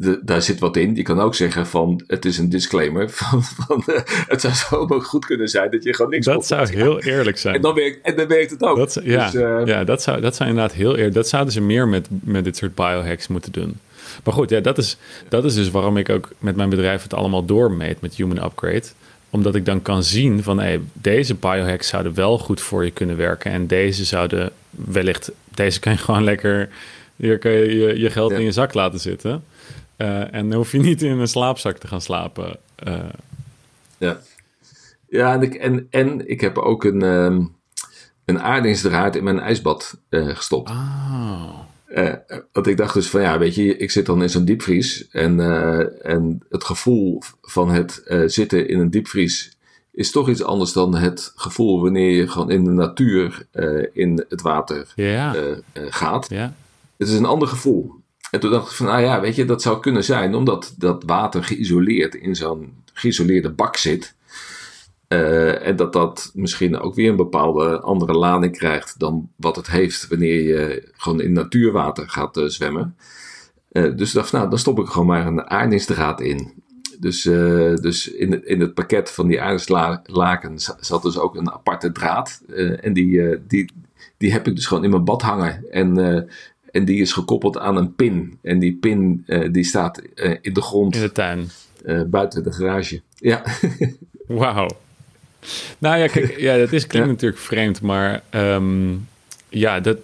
de, 0.00 0.20
daar 0.22 0.42
zit 0.42 0.58
wat 0.58 0.76
in. 0.76 0.94
Je 0.94 1.02
kan 1.02 1.20
ook 1.20 1.34
zeggen 1.34 1.66
van 1.66 2.02
het 2.06 2.24
is 2.24 2.38
een 2.38 2.48
disclaimer. 2.48 3.10
Van, 3.20 3.42
van 3.42 3.82
uh, 3.86 4.00
het 4.04 4.40
zou 4.40 4.54
zo 4.54 5.00
goed 5.00 5.24
kunnen 5.24 5.48
zijn 5.48 5.70
dat 5.70 5.82
je 5.82 5.94
gewoon 5.94 6.10
niks 6.10 6.26
Dat 6.26 6.46
zou 6.46 6.68
heel 6.68 7.00
eerlijk 7.00 7.38
zijn. 7.38 7.54
En 7.54 7.60
dan 7.60 7.74
werkt, 7.74 7.98
en 8.02 8.16
dan 8.16 8.26
werkt 8.26 8.50
het 8.50 8.62
ook. 8.62 8.76
Dat, 8.76 9.00
ja, 9.02 9.30
dus, 9.30 9.34
uh, 9.34 9.60
ja 9.64 9.84
dat, 9.84 10.02
zou, 10.02 10.20
dat 10.20 10.36
zou 10.36 10.48
inderdaad 10.48 10.74
heel 10.74 10.96
eerlijk. 10.96 11.14
Dat 11.14 11.28
zouden 11.28 11.52
ze 11.52 11.60
meer 11.60 11.88
met, 11.88 12.08
met 12.10 12.44
dit 12.44 12.56
soort 12.56 12.74
biohacks 12.74 13.28
moeten 13.28 13.52
doen. 13.52 13.78
Maar 14.24 14.34
goed, 14.34 14.50
ja, 14.50 14.60
dat, 14.60 14.78
is, 14.78 14.96
dat 15.28 15.44
is 15.44 15.54
dus 15.54 15.70
waarom 15.70 15.96
ik 15.96 16.08
ook 16.08 16.30
met 16.38 16.56
mijn 16.56 16.68
bedrijf 16.68 17.02
het 17.02 17.14
allemaal 17.14 17.44
doormeet 17.44 18.00
met 18.00 18.14
Human 18.14 18.44
Upgrade 18.44 18.86
omdat 19.30 19.54
ik 19.54 19.64
dan 19.64 19.82
kan 19.82 20.02
zien 20.02 20.42
van 20.42 20.58
hey, 20.58 20.80
deze 20.92 21.34
biohacks 21.34 21.88
zouden 21.88 22.14
wel 22.14 22.38
goed 22.38 22.60
voor 22.60 22.84
je 22.84 22.90
kunnen 22.90 23.16
werken. 23.16 23.52
En 23.52 23.66
deze 23.66 24.04
zouden 24.04 24.50
wellicht, 24.70 25.30
deze 25.54 25.80
kan 25.80 25.92
je 25.92 25.98
gewoon 25.98 26.24
lekker, 26.24 26.68
hier 27.16 27.38
kan 27.38 27.50
je 27.50 27.78
je, 27.78 27.98
je 27.98 28.10
geld 28.10 28.30
ja. 28.30 28.36
in 28.36 28.44
je 28.44 28.52
zak 28.52 28.74
laten 28.74 29.00
zitten. 29.00 29.44
Uh, 30.00 30.34
en 30.34 30.48
dan 30.48 30.56
hoef 30.58 30.72
je 30.72 30.78
niet 30.78 31.02
in 31.02 31.18
een 31.18 31.28
slaapzak 31.28 31.78
te 31.78 31.86
gaan 31.86 32.00
slapen. 32.00 32.58
Uh. 32.88 33.04
Ja, 33.98 34.20
ja 35.08 35.34
en, 35.34 35.42
ik, 35.42 35.54
en, 35.54 35.86
en 35.90 36.28
ik 36.28 36.40
heb 36.40 36.58
ook 36.58 36.84
een, 36.84 37.02
um, 37.02 37.56
een 38.24 38.40
aardingsdraad 38.40 39.16
in 39.16 39.24
mijn 39.24 39.40
ijsbad 39.40 39.98
uh, 40.10 40.34
gestopt. 40.34 40.70
Oh. 40.70 41.58
want 42.52 42.66
ik 42.66 42.76
dacht 42.76 42.94
dus 42.94 43.08
van 43.08 43.20
ja, 43.20 43.38
weet 43.38 43.54
je, 43.54 43.76
ik 43.76 43.90
zit 43.90 44.06
dan 44.06 44.22
in 44.22 44.30
zo'n 44.30 44.44
diepvries. 44.44 45.08
En, 45.08 45.40
en 46.02 46.42
het 46.48 46.64
gevoel 46.64 47.22
van 47.42 47.70
het 47.70 48.02
zitten 48.26 48.68
in 48.68 48.78
een 48.78 48.90
diepvries 48.90 49.56
is 49.92 50.10
toch 50.10 50.28
iets 50.28 50.42
anders 50.42 50.72
dan 50.72 50.94
het 50.94 51.32
gevoel 51.34 51.82
wanneer 51.82 52.10
je 52.10 52.28
gewoon 52.28 52.50
in 52.50 52.64
de 52.64 52.70
natuur 52.70 53.46
in 53.92 54.24
het 54.28 54.42
water 54.42 54.92
gaat. 55.74 56.28
Ja. 56.28 56.54
Het 56.96 57.08
is 57.08 57.14
een 57.14 57.24
ander 57.24 57.48
gevoel. 57.48 57.99
En 58.30 58.40
toen 58.40 58.50
dacht 58.50 58.70
ik 58.70 58.76
van, 58.76 58.86
nou 58.86 59.00
ja, 59.00 59.20
weet 59.20 59.36
je, 59.36 59.44
dat 59.44 59.62
zou 59.62 59.80
kunnen 59.80 60.04
zijn 60.04 60.34
omdat 60.34 60.74
dat 60.78 61.02
water 61.06 61.44
geïsoleerd 61.44 62.14
in 62.14 62.36
zo'n 62.36 62.72
geïsoleerde 62.92 63.50
bak 63.50 63.76
zit. 63.76 64.14
Uh, 65.08 65.66
en 65.66 65.76
dat 65.76 65.92
dat 65.92 66.30
misschien 66.34 66.78
ook 66.78 66.94
weer 66.94 67.10
een 67.10 67.16
bepaalde 67.16 67.80
andere 67.80 68.12
lading 68.12 68.56
krijgt 68.56 68.98
dan 68.98 69.30
wat 69.36 69.56
het 69.56 69.66
heeft 69.66 70.08
wanneer 70.08 70.42
je 70.42 70.88
gewoon 70.96 71.20
in 71.20 71.32
natuurwater 71.32 72.08
gaat 72.08 72.36
uh, 72.36 72.44
zwemmen. 72.44 72.96
Uh, 73.72 73.96
dus 73.96 74.08
ik 74.08 74.14
dacht, 74.14 74.32
nou, 74.32 74.50
dan 74.50 74.58
stop 74.58 74.78
ik 74.78 74.86
gewoon 74.86 75.06
maar 75.06 75.26
een 75.26 75.50
aardingsdraad 75.50 76.20
in. 76.20 76.62
Dus, 76.98 77.22
dus 77.80 78.10
in, 78.10 78.46
in 78.46 78.60
het 78.60 78.74
pakket 78.74 79.10
van 79.10 79.26
die 79.26 79.40
aardislaken 79.40 80.58
zat 80.80 81.02
dus 81.02 81.18
ook 81.18 81.36
een 81.36 81.52
aparte 81.52 81.92
draad. 81.92 82.42
en 82.80 82.92
die, 82.92 83.38
die, 83.46 83.72
die 84.16 84.32
heb 84.32 84.46
ik 84.46 84.54
dus 84.54 84.66
gewoon 84.66 84.84
in 84.84 84.90
mijn 84.90 85.04
bad 85.04 85.22
hangen. 85.22 85.70
En 85.70 85.94
en 86.72 86.84
die 86.84 87.00
is 87.00 87.12
gekoppeld 87.12 87.58
aan 87.58 87.76
een 87.76 87.94
pin. 87.94 88.38
En 88.42 88.58
die 88.58 88.72
pin 88.80 89.24
uh, 89.26 89.52
die 89.52 89.64
staat 89.64 90.02
uh, 90.14 90.36
in 90.40 90.52
de 90.52 90.62
grond. 90.62 90.94
In 90.94 91.00
de 91.00 91.12
tuin. 91.12 91.50
Uh, 91.84 92.02
buiten 92.06 92.42
de 92.42 92.52
garage. 92.52 93.00
Ja. 93.14 93.42
Wauw. 94.26 94.68
Nou 95.78 95.98
ja, 95.98 96.06
kijk, 96.06 96.38
ja, 96.38 96.56
dat 96.56 96.72
is, 96.72 96.86
klinkt 96.86 97.08
ja. 97.08 97.12
natuurlijk 97.12 97.40
vreemd, 97.40 97.80
maar 97.80 98.22
um, 98.30 99.08
ja, 99.48 99.80
dat, 99.80 99.96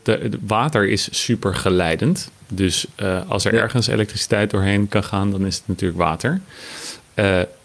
water 0.47 0.89
is 0.89 1.25
super 1.25 1.55
geleidend. 1.55 2.31
Dus 2.49 2.87
als 3.29 3.45
er 3.45 3.55
ja. 3.55 3.61
ergens 3.61 3.87
elektriciteit 3.87 4.51
doorheen 4.51 4.89
kan 4.89 5.05
gaan, 5.05 5.31
dan 5.31 5.47
is 5.47 5.57
het 5.57 5.69
natuurlijk 5.69 6.01
water. 6.01 6.41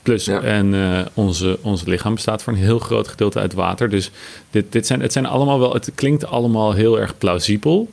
plus, 0.01 0.25
ja. 0.25 0.41
en 0.41 0.75
onze, 1.13 1.59
onze 1.61 1.89
lichaam 1.89 2.13
bestaat 2.13 2.43
voor 2.43 2.53
een 2.53 2.59
heel 2.59 2.79
groot 2.79 3.07
gedeelte 3.07 3.39
uit 3.39 3.53
water. 3.53 3.89
Dus 3.89 4.11
dit, 4.49 4.71
dit 4.71 4.87
zijn, 4.87 5.01
het 5.01 5.13
zijn 5.13 5.25
allemaal 5.25 5.59
wel, 5.59 5.73
het 5.73 5.91
klinkt 5.95 6.25
allemaal 6.25 6.73
heel 6.73 6.99
erg 6.99 7.17
plausibel. 7.17 7.89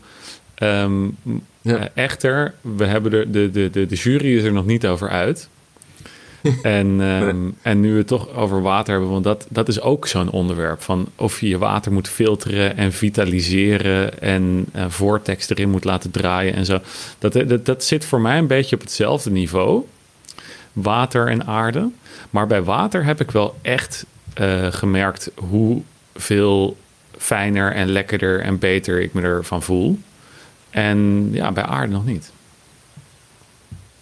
Um, 0.62 1.16
ja. 1.60 1.88
Echter, 1.94 2.54
we 2.60 2.84
hebben 2.84 3.12
er, 3.12 3.32
de, 3.32 3.50
de, 3.50 3.70
de, 3.70 3.86
de 3.86 3.94
jury 3.94 4.36
is 4.36 4.44
er 4.44 4.52
nog 4.52 4.66
niet 4.66 4.86
over 4.86 5.08
uit. 5.08 5.48
en, 6.62 6.86
um, 7.00 7.42
nee. 7.42 7.54
en 7.62 7.80
nu 7.80 7.92
we 7.92 7.98
het 7.98 8.06
toch 8.06 8.34
over 8.34 8.62
water 8.62 8.92
hebben, 8.92 9.10
want 9.10 9.24
dat, 9.24 9.46
dat 9.48 9.68
is 9.68 9.80
ook 9.80 10.06
zo'n 10.06 10.30
onderwerp 10.30 10.82
van 10.82 11.08
of 11.16 11.40
je 11.40 11.48
je 11.48 11.58
water 11.58 11.92
moet 11.92 12.08
filteren 12.08 12.76
en 12.76 12.92
vitaliseren 12.92 14.20
en 14.20 14.66
uh, 14.76 14.84
vortex 14.88 15.50
erin 15.50 15.70
moet 15.70 15.84
laten 15.84 16.10
draaien 16.10 16.54
en 16.54 16.64
zo. 16.64 16.80
Dat, 17.18 17.32
dat, 17.32 17.66
dat 17.66 17.84
zit 17.84 18.04
voor 18.04 18.20
mij 18.20 18.38
een 18.38 18.46
beetje 18.46 18.76
op 18.76 18.82
hetzelfde 18.82 19.30
niveau, 19.30 19.84
water 20.72 21.28
en 21.28 21.46
aarde. 21.46 21.90
Maar 22.30 22.46
bij 22.46 22.62
water 22.62 23.04
heb 23.04 23.20
ik 23.20 23.30
wel 23.30 23.58
echt 23.62 24.06
uh, 24.40 24.66
gemerkt 24.72 25.30
hoeveel 25.34 26.76
fijner 27.18 27.72
en 27.72 27.88
lekkerder 27.88 28.40
en 28.40 28.58
beter 28.58 29.00
ik 29.00 29.12
me 29.12 29.22
ervan 29.22 29.62
voel. 29.62 29.98
En 30.70 31.28
ja, 31.32 31.52
bij 31.52 31.62
aarde 31.62 31.92
nog 31.92 32.04
niet. 32.04 32.32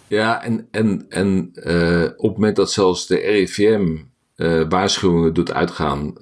Ja, 0.07 0.43
en, 0.43 0.67
en, 0.71 1.05
en 1.09 1.51
uh, 1.53 2.03
op 2.03 2.23
het 2.23 2.33
moment 2.33 2.55
dat 2.55 2.71
zelfs 2.71 3.07
de 3.07 3.15
RIVM 3.15 3.97
waarschuwingen 4.69 5.33
doet 5.33 5.53
uitgaan 5.53 6.13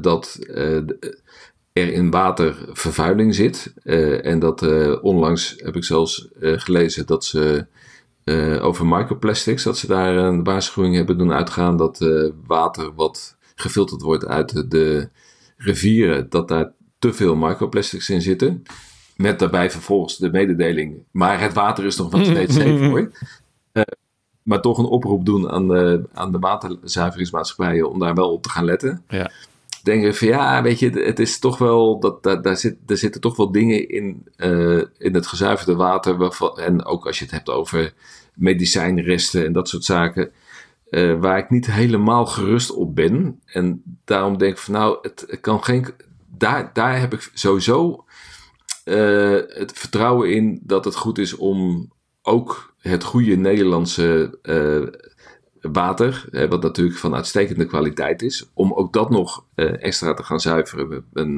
dat 0.00 0.38
er 1.72 1.92
in 1.92 2.10
water 2.10 2.56
vervuiling 2.72 3.34
zit. 3.34 3.72
en 4.22 4.38
dat 4.38 4.62
onlangs 5.00 5.54
heb 5.56 5.76
ik 5.76 5.84
zelfs 5.84 6.28
gelezen 6.40 7.06
dat 7.06 7.24
ze 7.24 7.66
over 8.60 8.86
microplastics, 8.86 9.62
dat 9.62 9.78
ze 9.78 9.86
daar 9.86 10.16
een 10.16 10.44
waarschuwing 10.44 10.94
hebben 10.94 11.18
doen 11.18 11.32
uitgaan 11.32 11.76
dat 11.76 11.98
water 12.46 12.94
wat 12.94 13.36
gefilterd 13.54 14.02
wordt 14.02 14.26
uit 14.26 14.70
de 14.70 15.08
rivieren, 15.56 16.30
dat 16.30 16.48
daar 16.48 16.72
te 16.98 17.12
veel 17.12 17.36
microplastics 17.36 18.10
in 18.10 18.22
zitten. 18.22 18.62
Met 19.16 19.38
daarbij 19.38 19.70
vervolgens 19.70 20.16
de 20.16 20.30
mededeling, 20.30 20.96
maar 21.10 21.40
het 21.40 21.52
water 21.52 21.84
is 21.84 21.96
nog 21.96 22.10
wat 22.10 22.26
steeds 22.32 22.54
safe 22.54 22.84
hoor. 22.84 23.10
Uh, 23.72 23.82
maar 24.42 24.60
toch 24.60 24.78
een 24.78 24.84
oproep 24.84 25.24
doen 25.24 25.50
aan 25.50 25.68
de, 25.68 26.02
aan 26.12 26.32
de 26.32 26.38
waterzuiveringsmaatschappijen 26.38 27.90
om 27.90 27.98
daar 27.98 28.14
wel 28.14 28.32
op 28.32 28.42
te 28.42 28.50
gaan 28.50 28.64
letten. 28.64 29.04
Ja. 29.08 29.30
Denken 29.82 30.14
van 30.14 30.28
ja, 30.28 30.62
weet 30.62 30.78
je, 30.78 30.90
het 30.90 31.18
is 31.18 31.38
toch 31.38 31.58
wel, 31.58 32.00
dat, 32.00 32.22
daar, 32.22 32.42
daar, 32.42 32.56
zit, 32.56 32.76
er 32.86 32.96
zitten 32.96 33.20
toch 33.20 33.36
wel 33.36 33.52
dingen 33.52 33.88
in, 33.88 34.26
uh, 34.36 34.82
in 34.98 35.14
het 35.14 35.26
gezuiverde 35.26 35.74
water. 35.74 36.16
Waarvan, 36.16 36.58
en 36.58 36.84
ook 36.84 37.06
als 37.06 37.18
je 37.18 37.24
het 37.24 37.32
hebt 37.32 37.50
over 37.50 37.92
medicijnresten 38.34 39.46
en 39.46 39.52
dat 39.52 39.68
soort 39.68 39.84
zaken. 39.84 40.30
Uh, 40.90 41.20
waar 41.20 41.38
ik 41.38 41.50
niet 41.50 41.66
helemaal 41.66 42.26
gerust 42.26 42.72
op 42.72 42.94
ben. 42.94 43.40
En 43.46 43.82
daarom 44.04 44.38
denk 44.38 44.52
ik 44.52 44.58
van 44.58 44.74
nou, 44.74 44.98
het, 45.02 45.24
het 45.28 45.40
kan 45.40 45.64
geen. 45.64 45.86
Daar, 46.36 46.70
daar 46.72 47.00
heb 47.00 47.12
ik 47.12 47.30
sowieso 47.34 48.04
uh, 48.86 49.40
het 49.48 49.72
vertrouwen 49.74 50.32
in 50.32 50.60
dat 50.62 50.84
het 50.84 50.94
goed 50.94 51.18
is 51.18 51.36
om 51.36 51.90
ook 52.22 52.74
het 52.78 53.04
goede 53.04 53.36
Nederlandse 53.36 54.38
uh, 54.42 54.86
water, 55.72 56.24
wat 56.48 56.62
natuurlijk 56.62 56.98
van 56.98 57.14
uitstekende 57.14 57.64
kwaliteit 57.64 58.22
is, 58.22 58.50
om 58.54 58.72
ook 58.72 58.92
dat 58.92 59.10
nog 59.10 59.44
extra 59.54 60.14
te 60.14 60.22
gaan 60.22 60.40
zuiveren 60.40 60.88
met 60.88 61.02
een, 61.12 61.34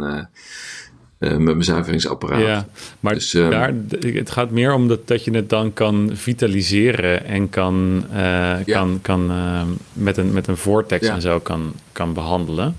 met 1.18 1.42
mijn 1.42 1.64
zuiveringsapparaat. 1.64 2.40
Ja, 2.40 2.66
maar 3.00 3.14
dus, 3.14 3.34
um, 3.34 3.50
daar, 3.50 3.74
het 4.00 4.30
gaat 4.30 4.50
meer 4.50 4.72
om 4.72 4.88
dat, 4.88 5.06
dat 5.06 5.24
je 5.24 5.30
het 5.30 5.48
dan 5.48 5.72
kan 5.72 6.10
vitaliseren 6.12 7.24
en 7.24 7.50
kan, 7.50 8.04
ja. 8.12 8.62
kan, 8.64 8.98
kan 9.02 9.32
met, 9.92 10.16
een, 10.16 10.32
met 10.32 10.46
een 10.46 10.56
vortex 10.56 11.06
ja. 11.06 11.14
en 11.14 11.20
zo 11.20 11.40
kan, 11.40 11.72
kan 11.92 12.12
behandelen. 12.12 12.76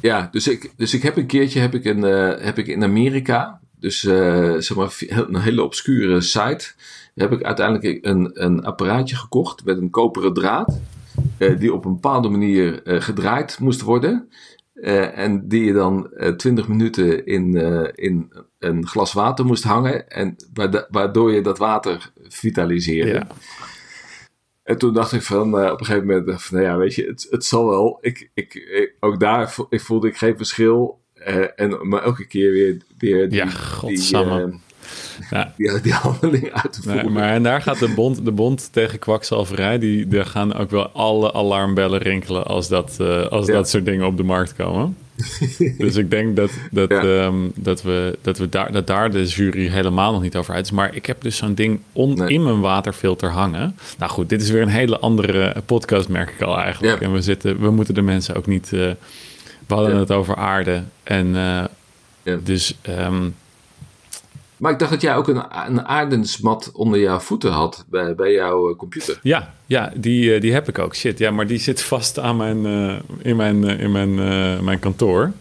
Ja, 0.00 0.28
dus 0.32 0.48
ik, 0.48 0.72
dus 0.76 0.94
ik 0.94 1.02
heb 1.02 1.16
een 1.16 1.26
keertje 1.26 1.60
heb 1.60 1.74
ik 1.74 1.84
in, 1.84 2.02
heb 2.02 2.58
ik 2.58 2.66
in 2.66 2.82
Amerika 2.82 3.60
dus 3.86 4.04
uh, 4.04 4.54
zeg 4.58 4.76
maar 4.76 4.96
een 5.08 5.36
hele 5.36 5.62
obscure 5.62 6.20
site. 6.20 6.72
Heb 7.14 7.32
ik 7.32 7.42
uiteindelijk 7.42 8.06
een, 8.06 8.44
een 8.44 8.64
apparaatje 8.64 9.16
gekocht 9.16 9.64
met 9.64 9.78
een 9.78 9.90
koperen 9.90 10.34
draad. 10.34 10.80
Uh, 11.38 11.58
die 11.58 11.72
op 11.72 11.84
een 11.84 11.92
bepaalde 11.92 12.28
manier 12.28 12.86
uh, 12.86 13.00
gedraaid 13.00 13.58
moest 13.58 13.80
worden. 13.80 14.28
en 15.14 15.48
die 15.48 15.64
je 15.64 15.72
dan 15.72 16.10
20 16.36 16.68
minuten 16.68 17.26
in, 17.26 17.54
in 17.94 18.32
een 18.58 18.86
glas 18.86 19.12
water 19.12 19.44
moest 19.44 19.64
hangen. 19.64 20.08
En 20.08 20.36
waardoor 20.90 21.32
je 21.32 21.42
dat 21.42 21.58
water 21.58 22.12
vitaliseerde. 22.28 23.10
Ja. 23.10 23.26
En 24.62 24.78
toen 24.78 24.94
dacht 24.94 25.12
ik 25.12 25.22
van 25.22 25.54
op 25.54 25.80
een 25.80 25.86
gegeven 25.86 26.06
moment, 26.06 26.42
van, 26.42 26.58
nou 26.58 26.70
ja, 26.70 26.76
weet 26.76 26.94
je, 26.94 27.06
het, 27.06 27.26
het 27.30 27.44
zal 27.44 27.66
wel. 27.66 27.98
Ik, 28.00 28.30
ik, 28.34 28.54
ik, 28.54 28.96
ook 29.00 29.20
daar 29.20 29.54
ik 29.68 29.80
voelde 29.80 30.08
ik 30.08 30.16
geen 30.16 30.36
verschil. 30.36 31.04
En, 31.56 31.88
maar 31.88 32.02
elke 32.02 32.26
keer 32.26 32.52
weer 32.52 32.76
weer 32.98 33.28
die, 33.28 33.38
ja, 33.38 33.46
godsamme. 33.46 34.46
Die, 34.46 34.54
uh, 34.54 34.60
ja. 35.30 35.52
die, 35.56 35.80
die, 35.80 35.92
handeling 35.92 36.52
uit 36.52 36.72
te 36.72 36.82
voeren. 36.82 37.04
Nee, 37.04 37.12
maar 37.12 37.32
en 37.32 37.42
daar 37.42 37.62
gaat 37.62 37.78
de 37.78 37.88
bond, 37.88 38.24
de 38.24 38.30
bond 38.32 38.68
tegen 38.72 38.98
kwakzalverij, 38.98 39.78
die, 39.78 40.08
daar 40.08 40.26
gaan 40.26 40.54
ook 40.54 40.70
wel 40.70 40.88
alle 40.88 41.32
alarmbellen 41.32 41.98
rinkelen 41.98 42.46
als 42.46 42.68
dat, 42.68 42.96
uh, 43.00 43.26
als 43.26 43.46
ja. 43.46 43.52
dat 43.52 43.68
soort 43.68 43.84
dingen 43.84 44.06
op 44.06 44.16
de 44.16 44.22
markt 44.22 44.54
komen. 44.54 44.96
dus 45.78 45.96
ik 45.96 46.10
denk 46.10 46.36
dat, 46.36 46.50
dat, 46.70 46.90
ja. 46.90 47.24
um, 47.24 47.52
dat, 47.54 47.82
we, 47.82 48.18
dat, 48.22 48.38
we 48.38 48.48
daar, 48.48 48.72
dat 48.72 48.86
daar 48.86 49.10
de 49.10 49.24
jury 49.24 49.68
helemaal 49.68 50.12
nog 50.12 50.22
niet 50.22 50.36
over 50.36 50.54
uit 50.54 50.64
is. 50.64 50.70
Maar 50.70 50.94
ik 50.94 51.06
heb 51.06 51.22
dus 51.22 51.36
zo'n 51.36 51.54
ding 51.54 51.80
on, 51.92 52.14
nee. 52.14 52.28
in 52.28 52.42
mijn 52.42 52.60
waterfilter 52.60 53.30
hangen. 53.30 53.76
Nou 53.98 54.10
goed, 54.10 54.28
dit 54.28 54.42
is 54.42 54.50
weer 54.50 54.62
een 54.62 54.68
hele 54.68 54.98
andere 54.98 55.62
podcast, 55.66 56.08
merk 56.08 56.30
ik 56.30 56.42
al 56.42 56.58
eigenlijk. 56.58 57.00
En 57.00 57.12
we, 57.12 57.22
zitten, 57.22 57.60
we 57.60 57.70
moeten 57.70 57.94
de 57.94 58.02
mensen 58.02 58.34
ook 58.34 58.46
niet... 58.46 58.70
Uh, 58.74 58.90
we 59.66 59.74
hadden 59.74 59.96
het 59.96 60.10
over 60.10 60.36
aarde 60.36 60.82
en 61.02 61.34
ja. 62.26 62.38
Dus. 62.42 62.78
Um, 62.88 63.34
maar 64.56 64.72
ik 64.72 64.78
dacht 64.78 64.90
dat 64.90 65.00
jij 65.00 65.16
ook 65.16 65.28
een, 65.28 65.42
een 65.66 65.86
aardensmat 65.86 66.70
onder 66.74 67.00
jouw 67.00 67.18
voeten 67.18 67.50
had 67.50 67.84
bij, 67.88 68.14
bij 68.14 68.32
jouw 68.32 68.70
uh, 68.70 68.76
computer. 68.76 69.18
Ja, 69.22 69.54
ja 69.66 69.92
die, 69.96 70.34
uh, 70.34 70.40
die 70.40 70.52
heb 70.52 70.68
ik 70.68 70.78
ook. 70.78 70.94
Shit, 70.94 71.18
ja, 71.18 71.30
maar 71.30 71.46
die 71.46 71.58
zit 71.58 71.82
vast 71.82 72.18
aan 72.18 72.36
mijn, 72.36 72.66
uh, 72.66 72.94
in 73.22 73.36
mijn, 73.36 73.64
in 73.64 73.92
mijn, 73.92 74.14
mijn 74.64 74.78
kantoor. 74.78 75.32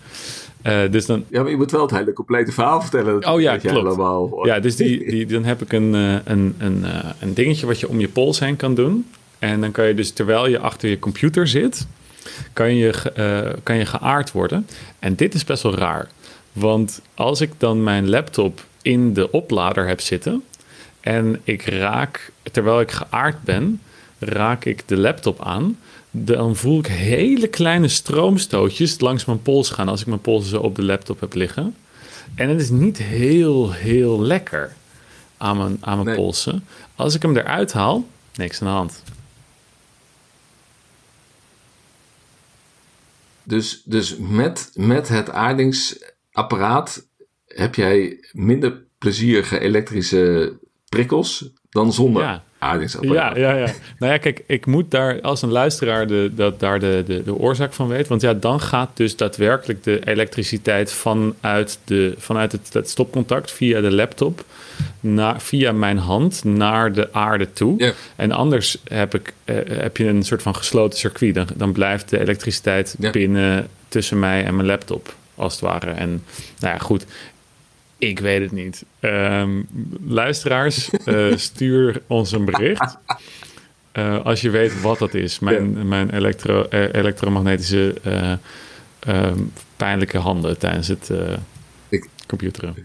dus 0.91 1.05
dan... 1.05 1.23
Ja, 1.29 1.41
maar 1.41 1.51
je 1.51 1.57
moet 1.57 1.71
wel 1.71 1.81
het 1.81 1.91
hele 1.91 2.13
complete 2.13 2.51
verhaal 2.51 2.81
vertellen. 2.81 3.27
Oh 3.27 3.41
ja, 3.41 3.57
klopt. 3.57 3.77
Allemaal... 3.77 4.45
Ja, 4.45 4.59
dus 4.59 4.75
die, 4.75 5.09
die, 5.09 5.25
dan 5.25 5.43
heb 5.43 5.61
ik 5.61 5.73
een, 5.73 5.93
een, 5.93 6.55
een, 6.57 6.85
een 7.19 7.33
dingetje 7.33 7.65
wat 7.65 7.79
je 7.79 7.89
om 7.89 7.99
je 7.99 8.07
pols 8.07 8.39
heen 8.39 8.55
kan 8.55 8.75
doen. 8.75 9.07
En 9.39 9.61
dan 9.61 9.71
kan 9.71 9.87
je 9.87 9.93
dus, 9.93 10.11
terwijl 10.11 10.47
je 10.47 10.59
achter 10.59 10.89
je 10.89 10.99
computer 10.99 11.47
zit, 11.47 11.87
kan 12.53 12.75
je, 12.75 12.91
kan 13.63 13.75
je 13.75 13.85
geaard 13.85 14.31
worden. 14.31 14.67
En 14.99 15.15
dit 15.15 15.33
is 15.33 15.43
best 15.43 15.63
wel 15.63 15.75
raar. 15.75 16.07
Want 16.53 17.01
als 17.13 17.41
ik 17.41 17.51
dan 17.57 17.83
mijn 17.83 18.09
laptop 18.09 18.65
in 18.81 19.13
de 19.13 19.31
oplader 19.31 19.87
heb 19.87 20.01
zitten 20.01 20.43
en 21.01 21.41
ik 21.43 21.65
raak, 21.65 22.31
terwijl 22.51 22.79
ik 22.79 22.91
geaard 22.91 23.43
ben, 23.43 23.81
raak 24.19 24.65
ik 24.65 24.87
de 24.87 24.97
laptop 24.97 25.41
aan, 25.41 25.77
dan 26.11 26.55
voel 26.55 26.79
ik 26.79 26.87
hele 26.87 27.47
kleine 27.47 27.87
stroomstootjes 27.87 28.99
langs 28.99 29.25
mijn 29.25 29.41
pols 29.41 29.69
gaan 29.69 29.87
als 29.87 30.01
ik 30.01 30.07
mijn 30.07 30.21
pols 30.21 30.49
zo 30.49 30.59
op 30.59 30.75
de 30.75 30.83
laptop 30.83 31.19
heb 31.19 31.33
liggen. 31.33 31.75
En 32.35 32.49
het 32.49 32.61
is 32.61 32.69
niet 32.69 32.97
heel, 32.97 33.71
heel 33.71 34.21
lekker 34.21 34.73
aan 35.37 35.57
mijn, 35.57 35.77
aan 35.81 35.95
mijn 35.95 36.07
nee. 36.07 36.15
polsen. 36.15 36.63
Als 36.95 37.15
ik 37.15 37.21
hem 37.21 37.37
eruit 37.37 37.73
haal, 37.73 38.07
niks 38.35 38.61
aan 38.61 38.67
de 38.67 38.73
hand. 38.73 39.03
Dus, 43.45 43.81
dus 43.85 44.17
met, 44.17 44.71
met 44.73 45.07
het 45.07 45.29
aardings 45.29 45.99
apparaat 46.31 47.07
heb 47.47 47.75
jij 47.75 48.17
minder 48.31 48.83
plezierige 48.97 49.59
elektrische 49.59 50.53
prikkels 50.89 51.49
dan 51.69 51.93
zonder 51.93 52.23
ja. 52.23 52.43
aardingsapparaat. 52.57 53.35
Ja, 53.35 53.51
ja, 53.51 53.57
ja. 53.57 53.73
nou 53.99 54.11
ja, 54.11 54.17
kijk, 54.17 54.43
ik 54.47 54.65
moet 54.65 54.91
daar 54.91 55.21
als 55.21 55.41
een 55.41 55.51
luisteraar 55.51 56.07
de, 56.07 56.31
dat, 56.35 56.59
daar 56.59 56.79
de, 56.79 57.03
de, 57.05 57.23
de 57.23 57.35
oorzaak 57.35 57.73
van 57.73 57.87
weet. 57.87 58.07
Want 58.07 58.21
ja, 58.21 58.33
dan 58.33 58.59
gaat 58.59 58.89
dus 58.93 59.15
daadwerkelijk 59.15 59.83
de 59.83 60.07
elektriciteit 60.07 60.91
vanuit, 60.91 61.79
de, 61.83 62.13
vanuit 62.17 62.51
het, 62.51 62.73
het 62.73 62.89
stopcontact 62.89 63.51
via 63.51 63.81
de 63.81 63.91
laptop... 63.91 64.45
Naar, 64.99 65.41
via 65.41 65.71
mijn 65.71 65.97
hand 65.97 66.43
naar 66.43 66.93
de 66.93 67.13
aarde 67.13 67.53
toe. 67.53 67.93
En 68.15 68.31
anders 68.31 68.77
heb, 68.83 69.15
ik, 69.15 69.33
eh, 69.43 69.55
heb 69.67 69.97
je 69.97 70.07
een 70.07 70.23
soort 70.23 70.41
van 70.41 70.55
gesloten 70.55 70.99
circuit. 70.99 71.35
Dan, 71.35 71.47
dan 71.55 71.71
blijft 71.71 72.09
de 72.09 72.19
elektriciteit 72.19 72.95
binnen 73.11 73.67
tussen 73.87 74.19
mij 74.19 74.45
en 74.45 74.55
mijn 74.55 74.67
laptop 74.67 75.15
als 75.35 75.53
het 75.53 75.61
ware. 75.61 75.91
En 75.91 76.23
nou 76.59 76.73
ja, 76.73 76.77
goed. 76.77 77.05
Ik 77.97 78.19
weet 78.19 78.41
het 78.41 78.51
niet. 78.51 78.85
Um, 78.99 79.67
luisteraars, 80.07 80.89
uh, 81.05 81.37
stuur 81.49 82.01
ons 82.07 82.31
een 82.31 82.45
bericht. 82.45 82.97
Uh, 83.93 84.25
als 84.25 84.41
je 84.41 84.49
weet 84.49 84.81
wat 84.81 84.99
dat 84.99 85.13
is. 85.13 85.39
Mijn, 85.39 85.87
mijn 85.87 86.09
elektro, 86.09 86.65
elektromagnetische 86.69 87.95
um, 89.07 89.51
pijnlijke 89.75 90.17
handen 90.17 90.57
tijdens 90.57 90.87
het 90.87 91.11
ik, 91.89 92.07
computeren. 92.27 92.75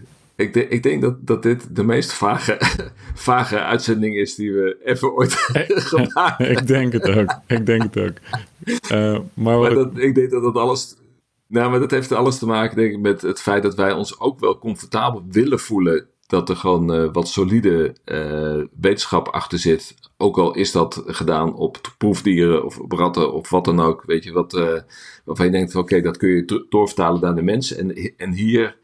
Ik, 0.41 0.53
de, 0.53 0.67
ik, 0.67 0.83
denk 0.83 1.01
dat, 1.01 1.27
dat 1.27 1.43
dit 1.43 1.75
de 1.75 1.83
meest 1.83 2.13
vage, 2.13 2.57
vage 3.13 3.59
uitzending 3.59 4.15
is 4.15 4.35
die 4.35 4.53
we 4.53 4.77
even 4.83 5.13
ooit 5.13 5.33
gemaakt 5.91 6.37
hebben. 6.37 6.57
ik 6.57 6.67
denk 6.67 6.93
het 6.93 7.09
ook. 7.09 7.39
Ik 7.47 7.65
denk 7.65 7.83
het 7.83 7.97
ook. 7.99 8.17
maar, 9.33 9.59
maar 9.59 9.73
dat, 9.73 9.97
ik 9.97 10.15
denk 10.15 10.31
dat 10.31 10.43
dat 10.43 10.55
alles 10.55 10.95
nou, 11.51 11.69
maar 11.69 11.79
dat 11.79 11.91
heeft 11.91 12.11
alles 12.11 12.39
te 12.39 12.45
maken, 12.45 12.75
denk 12.75 12.93
ik, 12.93 12.99
met 12.99 13.21
het 13.21 13.41
feit 13.41 13.63
dat 13.63 13.75
wij 13.75 13.91
ons 13.91 14.19
ook 14.19 14.39
wel 14.39 14.59
comfortabel 14.59 15.23
willen 15.29 15.59
voelen. 15.59 16.07
Dat 16.27 16.49
er 16.49 16.55
gewoon 16.55 16.95
uh, 16.95 17.09
wat 17.11 17.27
solide 17.27 17.95
uh, 18.05 18.63
wetenschap 18.79 19.27
achter 19.27 19.59
zit. 19.59 19.95
Ook 20.17 20.37
al 20.37 20.55
is 20.55 20.71
dat 20.71 21.03
gedaan 21.05 21.55
op 21.55 21.93
proefdieren 21.97 22.65
of 22.65 22.79
op 22.79 22.91
ratten 22.91 23.33
of 23.33 23.49
wat 23.49 23.65
dan 23.65 23.79
ook. 23.79 24.03
Weet 24.05 24.23
je, 24.23 24.31
wat, 24.31 24.51
waarvan 25.25 25.45
je 25.45 25.51
denkt: 25.51 25.75
oké, 25.75 25.79
okay, 25.79 26.01
dat 26.01 26.17
kun 26.17 26.29
je 26.29 26.65
doorvertalen 26.69 27.21
naar 27.21 27.35
de 27.35 27.41
mens. 27.41 27.75
En, 27.75 27.95
en 28.17 28.31
hier, 28.31 28.77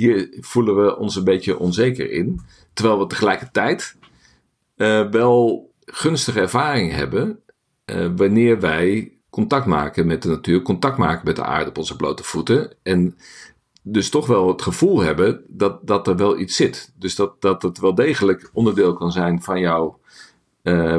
hier 0.00 0.36
voelen 0.40 0.84
we 0.84 0.96
ons 0.96 1.16
een 1.16 1.24
beetje 1.24 1.58
onzeker 1.58 2.10
in. 2.10 2.40
Terwijl 2.72 2.98
we 2.98 3.06
tegelijkertijd 3.06 3.96
wel 5.10 5.70
gunstige 5.84 6.40
ervaring 6.40 6.92
hebben. 6.92 7.40
wanneer 8.16 8.60
wij 8.60 9.12
contact 9.30 9.66
maken 9.66 10.06
met 10.06 10.22
de 10.22 10.28
natuur, 10.28 10.62
contact 10.62 10.98
maken 10.98 11.24
met 11.24 11.36
de 11.36 11.44
aarde 11.44 11.70
op 11.70 11.78
onze 11.78 11.96
blote 11.96 12.24
voeten. 12.24 12.72
En 12.82 13.16
dus 13.82 14.10
toch 14.10 14.26
wel 14.26 14.48
het 14.48 14.62
gevoel 14.62 15.00
hebben 15.00 15.44
dat, 15.48 15.86
dat 15.86 16.06
er 16.08 16.16
wel 16.16 16.38
iets 16.38 16.56
zit. 16.56 16.92
Dus 16.98 17.14
dat, 17.14 17.40
dat 17.40 17.62
het 17.62 17.78
wel 17.78 17.94
degelijk 17.94 18.50
onderdeel 18.52 18.92
kan 18.92 19.12
zijn 19.12 19.42
van 19.42 19.60
jouw 19.60 20.00
uh, 20.62 20.96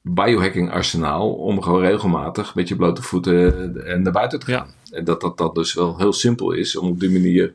biohacking 0.00 0.70
arsenaal 0.70 1.34
om 1.34 1.62
gewoon 1.62 1.80
regelmatig 1.80 2.54
met 2.54 2.68
je 2.68 2.76
blote 2.76 3.02
voeten 3.02 3.72
naar 4.02 4.12
buiten 4.12 4.38
te 4.38 4.46
gaan. 4.46 4.74
En 4.90 5.04
dat 5.04 5.20
dat, 5.20 5.38
dat 5.38 5.54
dus 5.54 5.74
wel 5.74 5.98
heel 5.98 6.12
simpel 6.12 6.52
is 6.52 6.76
om 6.76 6.88
op 6.88 7.00
die 7.00 7.10
manier 7.10 7.54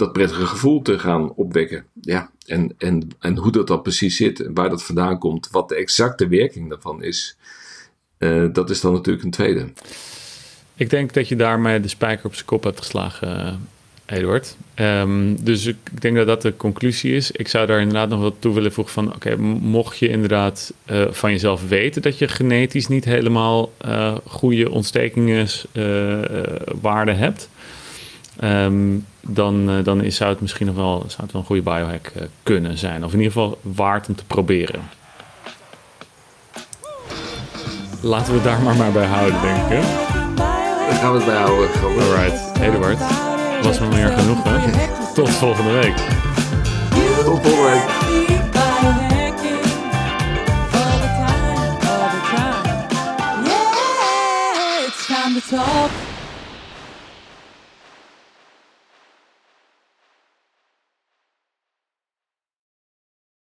dat 0.00 0.12
prettige 0.12 0.46
gevoel 0.46 0.82
te 0.82 0.98
gaan 0.98 1.32
opwekken. 1.34 1.84
Ja, 2.00 2.30
en, 2.46 2.74
en, 2.78 3.10
en 3.18 3.36
hoe 3.36 3.52
dat 3.52 3.66
dan 3.66 3.82
precies 3.82 4.16
zit 4.16 4.40
en 4.40 4.54
waar 4.54 4.70
dat 4.70 4.82
vandaan 4.82 5.18
komt, 5.18 5.48
wat 5.50 5.68
de 5.68 5.74
exacte 5.74 6.28
werking 6.28 6.68
daarvan 6.68 7.02
is, 7.02 7.36
uh, 8.18 8.46
dat 8.52 8.70
is 8.70 8.80
dan 8.80 8.92
natuurlijk 8.92 9.24
een 9.24 9.30
tweede. 9.30 9.68
Ik 10.74 10.90
denk 10.90 11.12
dat 11.12 11.28
je 11.28 11.36
daarmee 11.36 11.80
de 11.80 11.88
spijker 11.88 12.26
op 12.26 12.34
zijn 12.34 12.46
kop 12.46 12.64
hebt 12.64 12.78
geslagen, 12.78 13.60
Eduard. 14.06 14.56
Um, 14.76 15.44
dus 15.44 15.66
ik 15.66 16.00
denk 16.00 16.16
dat 16.16 16.26
dat 16.26 16.42
de 16.42 16.56
conclusie 16.56 17.14
is. 17.14 17.30
Ik 17.30 17.48
zou 17.48 17.66
daar 17.66 17.80
inderdaad 17.80 18.08
nog 18.08 18.20
wat 18.20 18.34
toe 18.38 18.54
willen 18.54 18.72
voegen 18.72 18.94
van... 18.94 19.14
oké, 19.14 19.36
mocht 19.36 19.98
je 19.98 20.08
inderdaad 20.08 20.72
uh, 20.90 21.06
van 21.10 21.30
jezelf 21.30 21.68
weten... 21.68 22.02
dat 22.02 22.18
je 22.18 22.28
genetisch 22.28 22.88
niet 22.88 23.04
helemaal 23.04 23.72
uh, 23.84 24.16
goede 24.26 24.70
ontstekingswaarden 24.70 27.16
hebt... 27.16 27.48
Um, 28.44 29.06
dan, 29.20 29.82
dan 29.82 30.02
is, 30.02 30.16
zou 30.16 30.30
het 30.30 30.40
misschien 30.40 30.66
nog 30.66 30.76
wel, 30.76 31.04
zou 31.06 31.22
het 31.22 31.32
wel 31.32 31.40
een 31.40 31.46
goede 31.46 31.62
biohack 31.62 32.12
kunnen 32.42 32.78
zijn. 32.78 33.04
Of 33.04 33.12
in 33.12 33.18
ieder 33.18 33.32
geval 33.32 33.58
waard 33.62 34.08
om 34.08 34.14
te 34.14 34.24
proberen. 34.24 34.80
Laten 38.02 38.26
we 38.26 38.34
het 38.34 38.44
daar 38.44 38.62
maar, 38.62 38.76
maar 38.76 38.92
bij 38.92 39.06
houden, 39.06 39.40
denk 39.40 39.56
ik. 39.56 39.68
Hè? 39.68 39.80
Daar 40.88 40.98
gaan 40.98 41.12
we 41.12 41.16
het 41.16 41.26
bij 41.26 41.36
houden. 41.36 41.68
Alright, 41.82 42.60
Eduard 42.60 42.98
was 43.62 43.78
me 43.78 43.86
meer 43.88 44.08
genoeg. 44.08 44.42
Hè? 44.42 44.86
Tot 45.14 45.30
volgende 45.30 45.70
week. 45.70 45.96
Tot 47.24 47.40
volgende 47.42 47.70
week. 47.70 48.00
talk 55.50 55.99